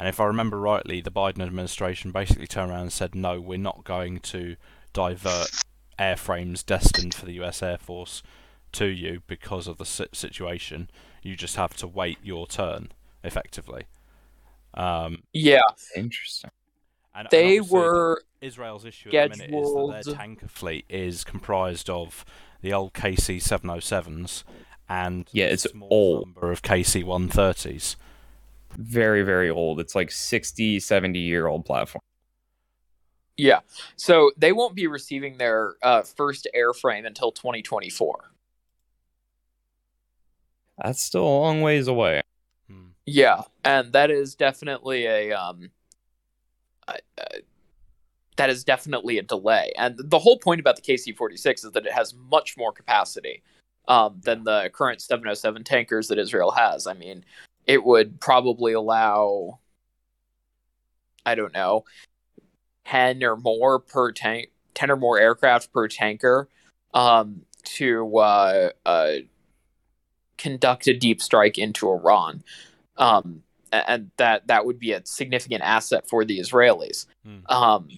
[0.00, 3.58] And if I remember rightly, the Biden administration basically turned around and said, no, we're
[3.58, 4.56] not going to
[4.94, 5.50] divert
[5.98, 8.22] airframes destined for the US Air Force
[8.72, 10.88] to you because of the situation.
[11.22, 12.92] You just have to wait your turn,
[13.22, 13.82] effectively.
[14.72, 15.60] Um, Yeah,
[15.94, 16.50] Interesting.
[17.14, 18.22] and, and they obviously- were.
[18.40, 22.24] Israel's issue at the minute is that their tanker fleet is comprised of
[22.62, 24.44] the old KC 707s
[24.88, 26.20] and Yeah, it's a small old.
[26.28, 27.96] number of KC 130s.
[28.76, 29.80] Very very old.
[29.80, 32.00] It's like 60, 70 year old platform.
[33.36, 33.60] Yeah,
[33.96, 38.30] so they won't be receiving their uh, first airframe until 2024.
[40.82, 42.20] That's still a long ways away.
[42.68, 42.88] Hmm.
[43.06, 45.70] Yeah, and that is definitely a um,
[46.86, 47.38] uh, uh,
[48.36, 49.72] that is definitely a delay.
[49.76, 53.42] And the whole point about the KC-46 is that it has much more capacity
[53.86, 56.86] um, than the current 707 tankers that Israel has.
[56.86, 57.24] I mean,
[57.70, 59.60] it would probably allow,
[61.24, 61.84] I don't know,
[62.84, 66.48] ten or more per tank, ten or more aircraft per tanker
[66.92, 67.42] um,
[67.76, 69.12] to uh, uh,
[70.36, 72.42] conduct a deep strike into Iran
[72.96, 77.06] um, and that that would be a significant asset for the Israelis.
[77.24, 77.46] Hmm.
[77.46, 77.88] Um,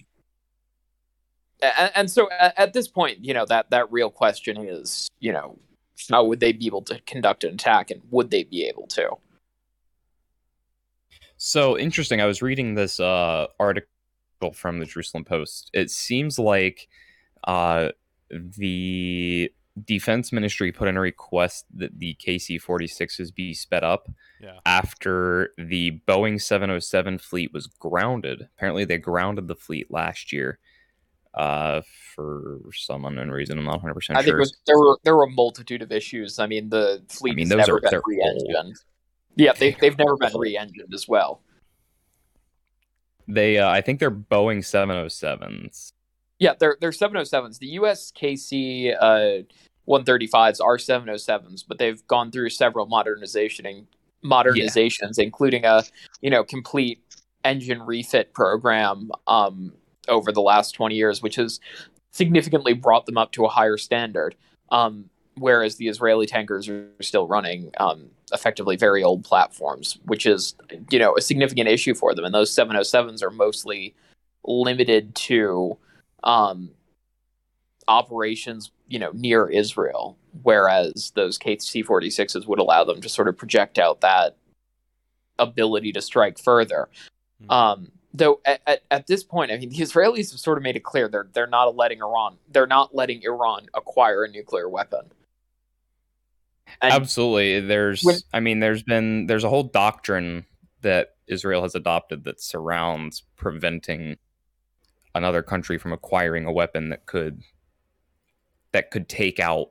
[1.63, 5.33] and, and so at, at this point, you know that that real question is, you
[5.33, 5.59] know,
[6.11, 9.17] how would they be able to conduct an attack, and would they be able to?
[11.45, 12.21] So interesting.
[12.21, 13.89] I was reading this uh, article
[14.55, 15.71] from the Jerusalem Post.
[15.75, 16.87] It seems like
[17.43, 17.89] uh,
[18.31, 19.51] the
[19.85, 24.09] defense ministry put in a request that the KC 46s be sped up
[24.41, 24.61] Yeah.
[24.65, 28.49] after the Boeing 707 fleet was grounded.
[28.57, 30.61] Apparently, they grounded the fleet last year
[31.35, 31.81] uh,
[32.15, 33.59] for some unknown reason.
[33.59, 34.17] I'm not 100% sure.
[34.17, 36.39] I think it was, there were there were a multitude of issues.
[36.39, 38.77] I mean, the fleet I mean, those never are- been they're re-engined.
[39.37, 41.41] Yeah, they they've never been re-engined as well.
[43.29, 45.93] They, uh, I think they're Boeing 707s.
[46.39, 47.59] Yeah, they're they're 707s.
[47.59, 49.43] The USKC uh
[49.89, 53.87] 135s are 707s, but they've gone through several modernization
[54.25, 55.85] modernizations, including a
[56.21, 57.01] you know complete
[57.45, 59.73] engine refit program um
[60.09, 61.61] over the last 20 years, which has
[62.11, 64.35] significantly brought them up to a higher standard.
[64.71, 70.55] Um, whereas the Israeli tankers are still running um, effectively very old platforms, which is
[70.91, 72.25] you know a significant issue for them.
[72.25, 73.95] And those 707s are mostly
[74.45, 75.77] limited to
[76.25, 76.71] um,
[77.89, 83.79] operations, you know, near Israel, whereas those KC-46s would allow them to sort of project
[83.79, 84.37] out that
[85.39, 86.89] ability to strike further.
[87.43, 87.51] Hmm.
[87.51, 90.77] Um, though at, at, at this point, I mean, the Israelis have sort of made
[90.77, 95.11] it clear they're they're not letting Iran they're not letting Iran acquire a nuclear weapon.
[96.81, 97.61] And Absolutely.
[97.61, 100.47] There's When- I mean there's been there's a whole doctrine
[100.83, 104.17] that Israel has adopted that surrounds preventing
[105.15, 107.43] another country from acquiring a weapon that could
[108.73, 109.71] that could take out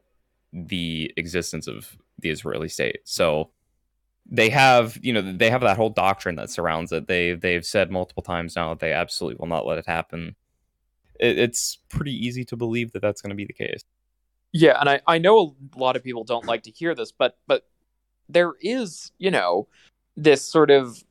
[0.54, 3.00] the existence of the Israeli state.
[3.04, 3.52] So
[4.30, 7.08] they have, you know, they have that whole doctrine that surrounds it.
[7.08, 10.36] They they've said multiple times now that they absolutely will not let it happen.
[11.20, 13.84] It, it's pretty easy to believe that that's going to be the case.
[14.54, 17.38] Yeah, and I, I know a lot of people don't like to hear this, but
[17.48, 17.66] but
[18.28, 19.68] there is, you know,
[20.16, 21.04] this sort of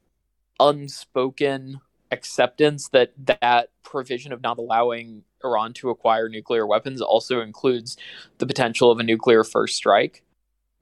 [0.59, 1.81] unspoken
[2.11, 7.97] acceptance that that provision of not allowing Iran to acquire nuclear weapons also includes
[8.39, 10.23] the potential of a nuclear first strike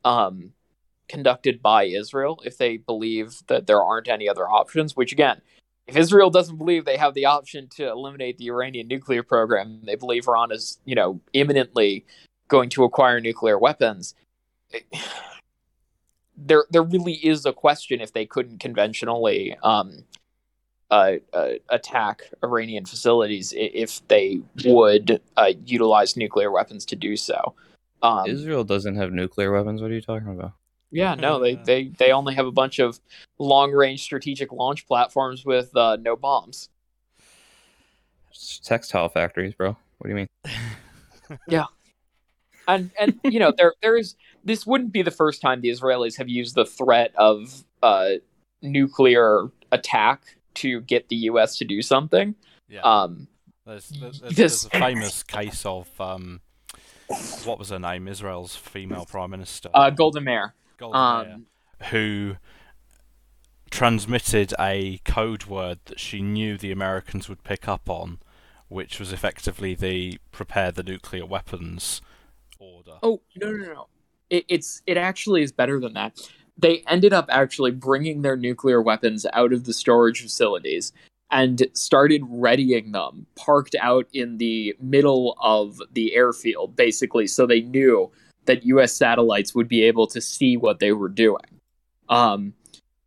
[0.04, 0.52] um,
[1.08, 5.40] conducted by Israel if they believe that there aren't any other options, which again,
[5.86, 9.94] if Israel doesn't believe they have the option to eliminate the Iranian nuclear program, they
[9.94, 12.04] believe Iran is, you know, imminently
[12.48, 14.14] going to acquire nuclear weapons.
[16.36, 20.04] There, there really is a question if they couldn't conventionally um,
[20.90, 27.54] uh, uh, attack Iranian facilities if they would uh, utilize nuclear weapons to do so.
[28.02, 29.82] Um, Israel doesn't have nuclear weapons.
[29.82, 30.52] What are you talking about?
[30.90, 33.00] yeah, no, they, they, they only have a bunch of
[33.38, 36.70] long range strategic launch platforms with uh, no bombs.
[38.30, 39.76] It's textile factories, bro.
[39.98, 41.38] What do you mean?
[42.68, 44.14] and and you know there there is
[44.44, 48.10] this wouldn't be the first time the Israelis have used the threat of uh,
[48.62, 50.22] nuclear attack
[50.54, 51.56] to get the U.S.
[51.58, 52.34] to do something.
[52.68, 52.80] Yeah.
[52.82, 53.28] Um,
[53.66, 56.40] There's, there's, this- there's a famous case of um,
[57.44, 58.06] what was her name?
[58.08, 60.54] Israel's female prime minister, uh, Golda Meir.
[60.78, 61.46] Golda Meir, Um,
[61.90, 62.36] who
[63.70, 68.18] transmitted a code word that she knew the Americans would pick up on,
[68.68, 72.00] which was effectively the prepare the nuclear weapons
[72.58, 72.98] order.
[73.02, 73.86] oh no no no!
[74.30, 76.18] It, it's it actually is better than that.
[76.56, 80.92] They ended up actually bringing their nuclear weapons out of the storage facilities
[81.30, 87.60] and started readying them, parked out in the middle of the airfield, basically, so they
[87.60, 88.10] knew
[88.46, 88.94] that U.S.
[88.94, 91.60] satellites would be able to see what they were doing.
[92.08, 92.54] Um,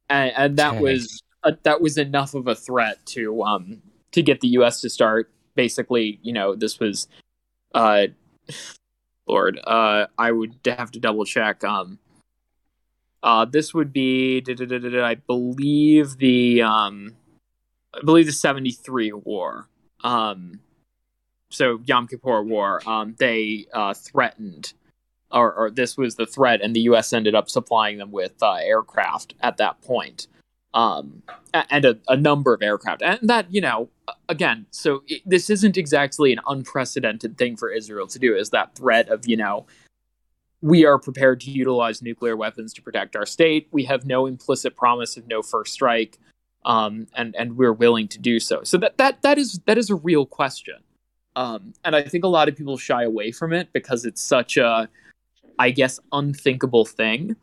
[0.09, 0.81] and, and that Dang.
[0.81, 3.81] was uh, that was enough of a threat to um
[4.11, 4.81] to get the U.S.
[4.81, 5.31] to start.
[5.55, 7.07] Basically, you know, this was,
[7.73, 8.07] uh,
[9.27, 11.63] Lord, uh, I would have to double check.
[11.63, 11.99] Um,
[13.23, 17.15] uh, this would be, I believe the um,
[17.93, 19.67] I believe the '73 war.
[20.03, 20.59] Um,
[21.51, 22.81] so Yom Kippur War.
[22.87, 24.73] Um, they uh, threatened,
[25.31, 27.13] or, or this was the threat, and the U.S.
[27.13, 30.27] ended up supplying them with uh, aircraft at that point,
[30.73, 31.21] um,
[31.53, 33.89] and a, a number of aircraft, and that you know,
[34.29, 38.35] again, so it, this isn't exactly an unprecedented thing for Israel to do.
[38.35, 39.65] Is that threat of you know,
[40.61, 43.67] we are prepared to utilize nuclear weapons to protect our state.
[43.71, 46.19] We have no implicit promise of no first strike,
[46.65, 48.63] um, and and we're willing to do so.
[48.63, 50.77] So that that that is that is a real question.
[51.35, 54.57] Um, and I think a lot of people shy away from it because it's such
[54.57, 54.89] a,
[55.57, 57.37] I guess, unthinkable thing.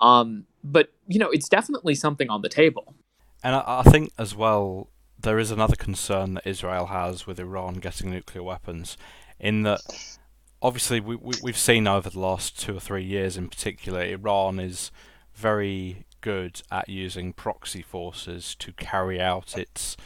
[0.00, 2.94] Um, but you know, it's definitely something on the table.
[3.42, 4.88] And I, I think as well,
[5.18, 8.96] there is another concern that Israel has with Iran getting nuclear weapons,
[9.38, 9.80] in that
[10.62, 14.58] obviously we, we we've seen over the last two or three years in particular, Iran
[14.58, 14.90] is
[15.34, 19.96] very good at using proxy forces to carry out its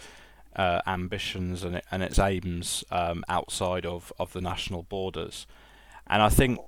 [0.57, 5.47] uh, ambitions and, and its aims um, outside of, of the national borders.
[6.09, 6.59] And I think,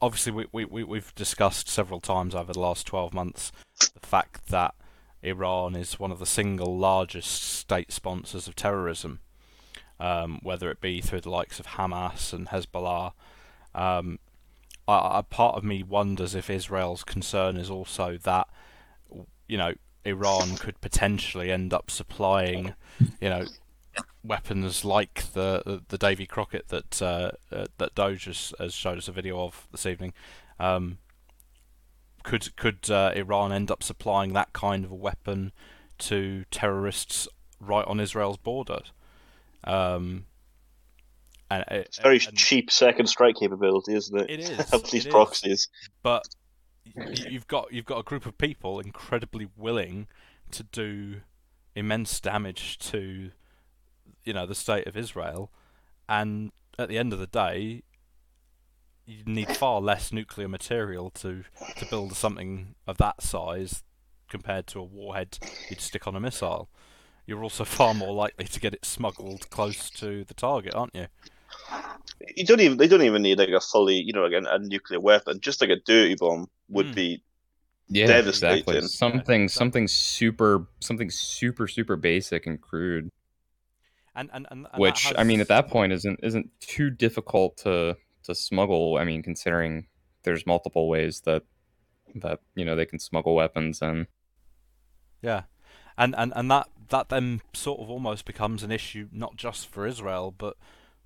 [0.00, 4.48] obviously, we, we, we, we've discussed several times over the last 12 months the fact
[4.48, 4.74] that
[5.22, 9.20] Iran is one of the single largest state sponsors of terrorism,
[9.98, 13.12] um, whether it be through the likes of Hamas and Hezbollah.
[13.74, 14.18] Um,
[14.86, 18.48] I, I, part of me wonders if Israel's concern is also that,
[19.48, 19.72] you know,
[20.04, 22.74] Iran could potentially end up supplying,
[23.20, 23.46] you know,
[24.22, 28.98] weapons like the the, the Davy Crockett that uh, uh, that Doge has, has, showed
[28.98, 30.12] us a video of this evening.
[30.58, 30.98] Um,
[32.22, 35.52] could could uh, Iran end up supplying that kind of a weapon
[35.98, 37.28] to terrorists
[37.60, 38.80] right on Israel's border?
[39.64, 40.26] Um,
[41.50, 44.30] and it, it's very and, cheap second strike capability, isn't it?
[44.30, 44.40] It
[44.72, 44.90] is.
[44.90, 45.68] These proxies,
[46.02, 46.26] but
[47.28, 50.06] you've got you've got a group of people incredibly willing
[50.50, 51.20] to do
[51.74, 53.30] immense damage to
[54.24, 55.50] you know the state of Israel,
[56.08, 57.82] and at the end of the day,
[59.06, 61.44] you need far less nuclear material to
[61.76, 63.82] to build something of that size
[64.28, 66.68] compared to a warhead you'd stick on a missile.
[67.26, 71.06] You're also far more likely to get it smuggled close to the target, aren't you?
[72.36, 74.58] You don't even they don't even need like a fully you know like a, a
[74.58, 75.40] nuclear weapon.
[75.40, 76.94] Just like a dirty bomb would mm.
[76.94, 77.22] be
[77.88, 78.58] yeah, devastating.
[78.58, 78.88] Exactly.
[78.88, 79.48] Something yeah.
[79.48, 83.10] something super something super super basic and crude.
[84.16, 85.14] And and, and, and which has...
[85.16, 88.96] I mean at that point isn't isn't too difficult to to smuggle.
[88.98, 89.86] I mean considering
[90.22, 91.42] there's multiple ways that
[92.14, 94.06] that you know they can smuggle weapons and
[95.22, 95.42] yeah
[95.96, 99.86] and and and that that then sort of almost becomes an issue not just for
[99.86, 100.56] Israel but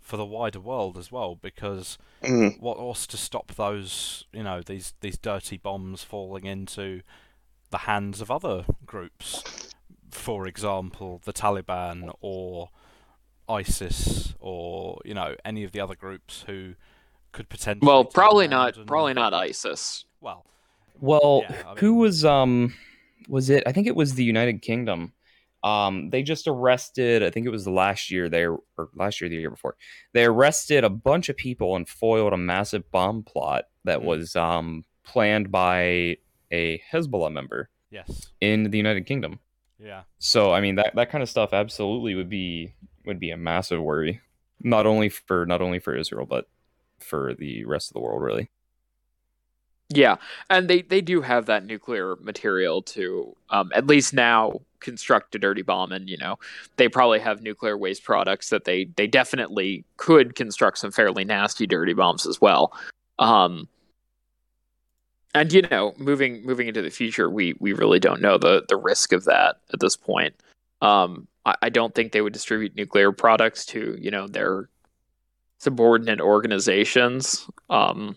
[0.01, 2.59] for the wider world as well because mm.
[2.61, 7.03] what was to stop those you know these these dirty bombs falling into
[7.71, 9.73] the hands of other groups
[10.11, 12.71] for example the Taliban or
[13.49, 16.75] ISIS or you know any of the other groups who
[17.33, 18.87] could potentially well probably not and...
[18.87, 20.47] probably not ISIS well
[21.01, 21.77] well yeah, I mean...
[21.79, 22.75] who was um
[23.29, 25.13] was it I think it was the United Kingdom
[25.65, 28.61] um, they just arrested, I think it was the last year they or
[28.95, 29.77] last year, the year before,
[30.13, 34.05] they arrested a bunch of people and foiled a massive bomb plot that mm.
[34.05, 36.17] was um, planned by
[36.53, 37.71] a Hezbollah member.
[37.91, 38.31] Yes.
[38.41, 39.41] In the United Kingdom.
[39.79, 40.03] Yeah.
[40.19, 42.75] So I mean that that kind of stuff absolutely would be
[43.05, 44.21] would be a massive worry,
[44.61, 46.49] not only for not only for Israel but
[46.99, 48.51] for the rest of the world, really.
[49.91, 50.17] Yeah,
[50.51, 55.39] and they they do have that nuclear material to um, at least now construct a
[55.39, 56.39] dirty bomb, and you know
[56.77, 61.67] they probably have nuclear waste products that they they definitely could construct some fairly nasty
[61.67, 62.77] dirty bombs as well.
[63.19, 63.67] Um,
[65.35, 68.77] and you know, moving moving into the future, we we really don't know the the
[68.77, 70.35] risk of that at this point.
[70.83, 71.27] Um,
[71.63, 74.69] I, don't think they would distribute nuclear products to you know their
[75.59, 77.49] subordinate organizations.
[77.71, 78.17] Um,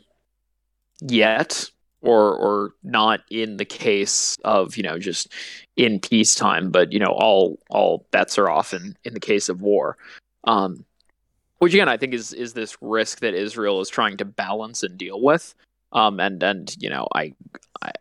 [1.02, 1.70] yet
[2.02, 5.34] or or not in the case of you know just
[5.76, 9.62] in peacetime but you know all all bets are off in in the case of
[9.62, 9.98] war.
[10.46, 10.86] Um
[11.60, 14.98] which again i think is is this risk that israel is trying to balance and
[14.98, 15.54] deal with.
[15.92, 17.34] Um and and you know i,
[17.82, 17.92] I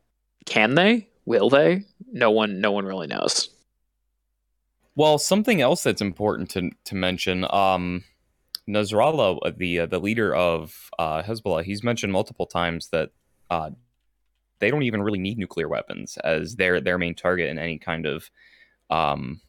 [0.47, 1.09] can they?
[1.27, 1.85] Will they?
[2.13, 3.51] No one no one really knows
[5.01, 8.05] well something else that's important to to mention um
[8.69, 13.11] Nasrallah, uh, the uh, the leader of uh, Hezbollah, he's mentioned multiple times that
[13.51, 13.71] uh,
[14.61, 18.07] they don't even really need nuclear weapons as their their main target in any kind
[18.07, 18.31] of
[18.91, 19.41] um,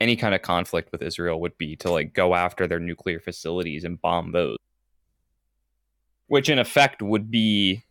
[0.00, 3.84] any kind of conflict with Israel would be to like go after their nuclear facilities
[3.84, 4.56] and bomb those,
[6.28, 7.84] which in effect would be,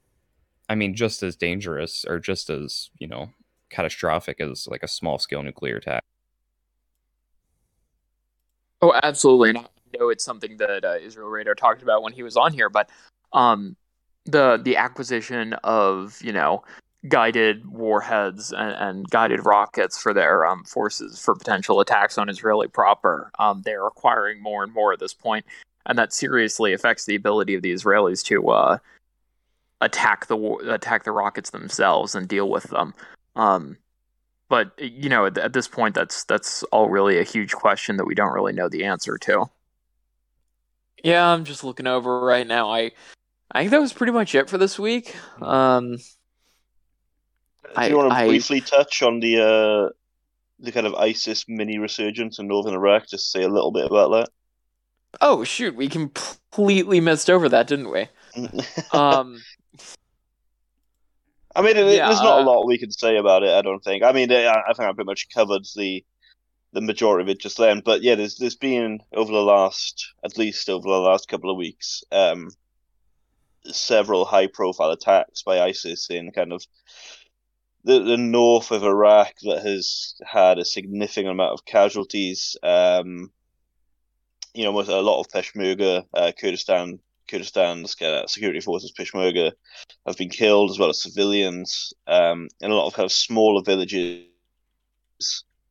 [0.67, 3.31] I mean, just as dangerous or just as you know
[3.69, 6.03] catastrophic as like a small scale nuclear attack.
[8.81, 9.53] Oh, absolutely.
[9.53, 12.69] not know it's something that uh, Israel Radar talked about when he was on here,
[12.69, 12.89] but
[13.33, 13.75] um,
[14.25, 16.63] the the acquisition of you know
[17.07, 22.67] guided warheads and, and guided rockets for their um, forces for potential attacks on Israeli
[22.67, 25.45] proper, um, they're acquiring more and more at this point,
[25.85, 28.77] and that seriously affects the ability of the Israelis to uh,
[29.81, 30.37] attack the
[30.69, 32.93] attack the rockets themselves and deal with them.
[33.35, 33.77] Um,
[34.51, 38.05] but you know, at, at this point, that's that's all really a huge question that
[38.05, 39.45] we don't really know the answer to.
[41.01, 42.69] Yeah, I'm just looking over right now.
[42.69, 42.91] I
[43.49, 45.15] I think that was pretty much it for this week.
[45.41, 45.95] Um,
[47.77, 49.89] Do you want to briefly touch on the uh,
[50.59, 53.07] the kind of ISIS mini resurgence in northern Iraq?
[53.07, 54.29] Just say a little bit about that.
[55.21, 58.09] Oh shoot, we completely missed over that, didn't we?
[58.91, 59.41] Um,
[61.55, 63.51] I mean, it, Yeah, there's not uh, a lot we can say about it.
[63.51, 64.03] I don't think.
[64.03, 66.03] I mean, I, I think I pretty much covered the
[66.73, 67.81] the majority of it just then.
[67.83, 71.57] But yeah, there's there's been over the last, at least over the last couple of
[71.57, 72.49] weeks, um,
[73.65, 76.63] several high profile attacks by ISIS in kind of
[77.83, 82.55] the the north of Iraq that has had a significant amount of casualties.
[82.63, 83.31] Um,
[84.53, 86.99] you know, with a lot of Peshmerga, uh, Kurdistan,
[87.31, 87.95] Kurdistan's
[88.31, 89.51] security forces, Peshmerga,
[90.05, 93.61] have been killed as well as civilians um, in a lot of kind of smaller
[93.63, 94.25] villages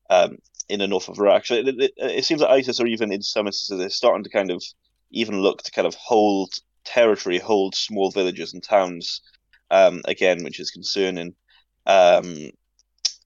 [0.08, 0.38] um,
[0.68, 1.46] in the north of Iraq.
[1.46, 4.30] So it, it, it seems that ISIS are even in some instances they're starting to
[4.30, 4.62] kind of
[5.10, 6.54] even look to kind of hold
[6.84, 9.20] territory, hold small villages and towns
[9.70, 11.34] um, again, which is concerning.
[11.86, 12.50] Um,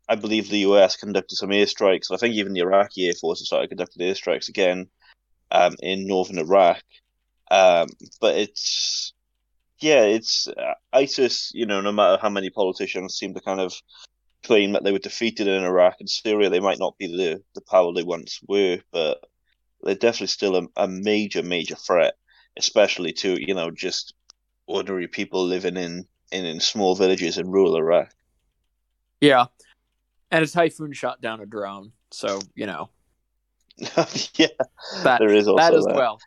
[0.08, 2.10] I believe the US conducted some airstrikes.
[2.10, 4.88] I think even the Iraqi Air Force has started conducting airstrikes again
[5.50, 6.82] um, in northern Iraq.
[7.54, 7.88] Um,
[8.20, 9.12] but it's
[9.78, 11.52] yeah, it's uh, ISIS.
[11.54, 13.72] You know, no matter how many politicians seem to kind of
[14.42, 17.60] claim that they were defeated in Iraq and Syria, they might not be the the
[17.60, 19.22] power they once were, but
[19.82, 22.14] they're definitely still a, a major, major threat,
[22.56, 24.14] especially to you know just
[24.66, 28.10] ordinary people living in in, in small villages in rural Iraq.
[29.20, 29.46] yeah,
[30.32, 32.90] and a typhoon shot down a drone, so you know
[33.78, 34.48] yeah,
[35.04, 35.94] that there is also that as that.
[35.94, 36.18] well.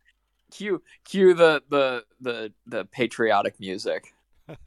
[0.52, 4.14] Cue cue the the the the patriotic music.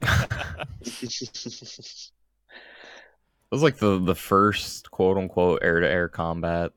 [3.51, 6.71] It was like the the first quote unquote air to air combat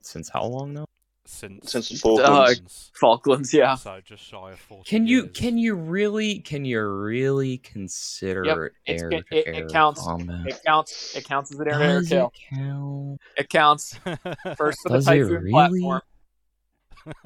[0.00, 0.86] since how long now?
[1.26, 2.90] Since Since the Falklands.
[2.94, 3.74] Uh, Falklands, yeah.
[3.74, 5.30] So just shy of 40 Can you years.
[5.36, 9.68] can you really can you really consider Yep, it it's- air it- to it- it
[9.72, 10.00] counts.
[10.02, 10.46] combat?
[10.46, 11.16] It counts.
[11.16, 12.26] It counts as an air to air kill.
[12.26, 13.20] it count?
[13.36, 13.94] It counts.
[14.56, 15.50] First for the Does it typhoon really?
[15.50, 16.00] platform.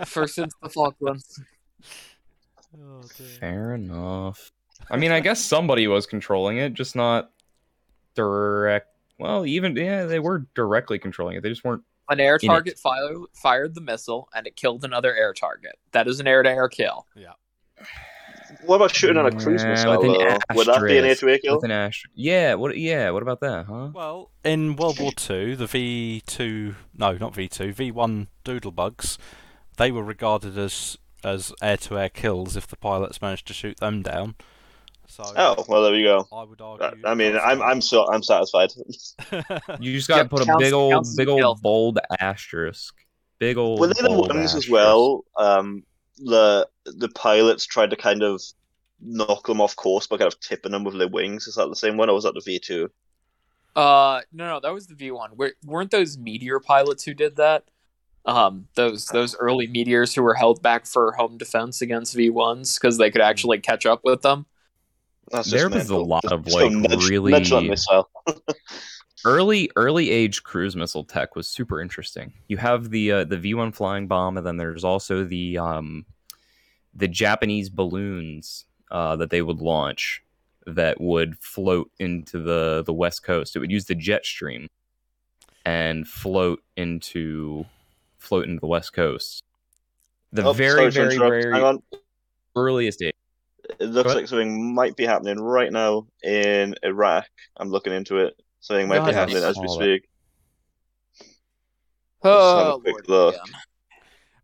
[0.07, 1.41] First since the Falklands.
[2.75, 3.03] Oh.
[3.39, 4.53] Fair enough.
[4.91, 7.31] I mean, I guess somebody was controlling it, just not
[8.15, 8.89] direct.
[9.19, 11.43] Well, even yeah, they were directly controlling it.
[11.43, 11.83] They just weren't.
[12.09, 15.79] An air target fire, fired the missile and it killed another air target.
[15.93, 17.07] That is an air to air kill.
[17.15, 17.35] Yeah.
[18.65, 19.97] What about shooting on a cruise Yeah, missile?
[19.97, 20.57] with an though?
[20.57, 21.55] Would that be an air to air kill?
[21.57, 22.11] With an asterisk.
[22.17, 22.55] Yeah.
[22.55, 22.77] What?
[22.77, 23.11] Yeah.
[23.11, 23.67] What about that?
[23.67, 23.91] Huh?
[23.95, 29.17] Well, in World War Two, the V two no, not V two, V one Doodlebugs,
[29.81, 33.79] they were regarded as as air to air kills if the pilots managed to shoot
[33.79, 34.35] them down.
[35.07, 36.29] So Oh well, there we go.
[36.33, 37.03] I would argue.
[37.05, 38.71] I mean, I'm I'm so I'm satisfied.
[39.79, 41.49] You just got to Yep, put a big old, counts as big kill.
[41.49, 42.95] old bold asterisk.
[43.39, 43.81] Big old.
[43.81, 45.25] Were they the bold ones as well?
[45.37, 45.85] Um,
[46.19, 48.43] the the pilots tried to kind of
[49.01, 51.47] knock them off course by kind of tipping them with their wings.
[51.47, 52.91] Is that the same one, or was that the V two?
[53.77, 55.33] Uh, no, no, that was the V one.
[55.65, 57.65] Weren't those meteor pilots who did that?
[58.27, 62.79] Um, those those early meteors who were held back for home defense against V ones
[62.79, 64.47] because they could actually catch up with them.
[65.49, 68.11] There was a lot of, just go like, nudge, really- nudge that missile.
[69.25, 72.33] early early age cruise missile tech was super interesting.
[72.49, 76.05] You have the uh, the V one flying bomb, and then there's also the um,
[76.95, 80.23] the Japanese balloons uh, that they would launch
[80.67, 83.57] that would float into the the west coast.
[83.57, 84.69] It would use the jet stream
[85.65, 87.65] and float into
[88.21, 89.43] float into the west coast.
[90.33, 91.81] The Oh, very sorry very very
[92.55, 93.11] earliest day.
[93.81, 97.27] It looks like something might be happening right now in Iraq.
[97.57, 98.35] I'm looking into it.
[98.61, 100.09] Something might be happening as we speak.
[102.23, 103.37] Let's have a Oh, quick Lord, look.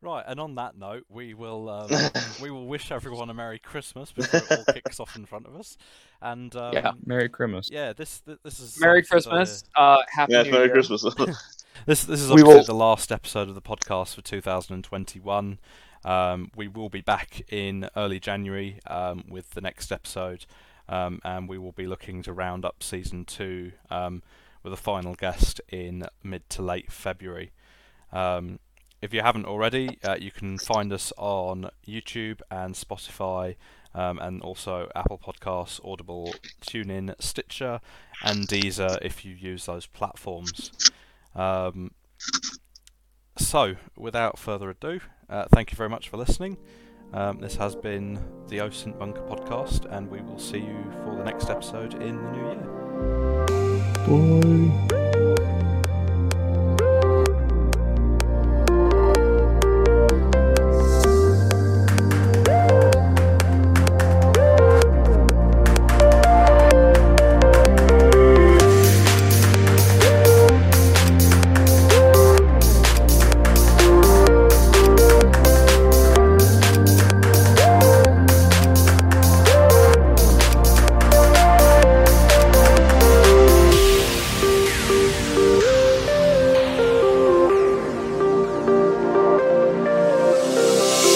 [0.02, 1.90] Right, and on that note, we will um,
[2.40, 5.56] we will wish everyone a Merry Christmas before it all kicks off in front of
[5.56, 5.76] us.
[6.20, 6.92] And um, Yeah.
[7.04, 7.68] Merry Christmas.
[7.70, 9.64] yeah, this th- this is Merry something that, uh, Christmas.
[9.74, 10.74] Uh, happy Yeah, New Merry Year.
[10.74, 11.04] Christmas.
[11.84, 15.58] This this is obviously will- the last episode of the podcast for 2021.
[16.04, 20.46] Um, we will be back in early January um, with the next episode,
[20.88, 24.22] um, and we will be looking to round up season two um,
[24.62, 27.52] with a final guest in mid to late February.
[28.12, 28.60] Um,
[29.02, 33.56] if you haven't already, uh, you can find us on YouTube and Spotify,
[33.94, 37.80] um, and also Apple Podcasts, Audible, TuneIn, Stitcher,
[38.24, 40.70] and Deezer if you use those platforms.
[41.36, 41.92] Um,
[43.38, 46.56] so, without further ado, uh, thank you very much for listening.
[47.12, 48.14] Um, this has been
[48.48, 52.30] the OSINT Bunker podcast, and we will see you for the next episode in the
[52.32, 52.66] new year.
[54.88, 54.95] Bye.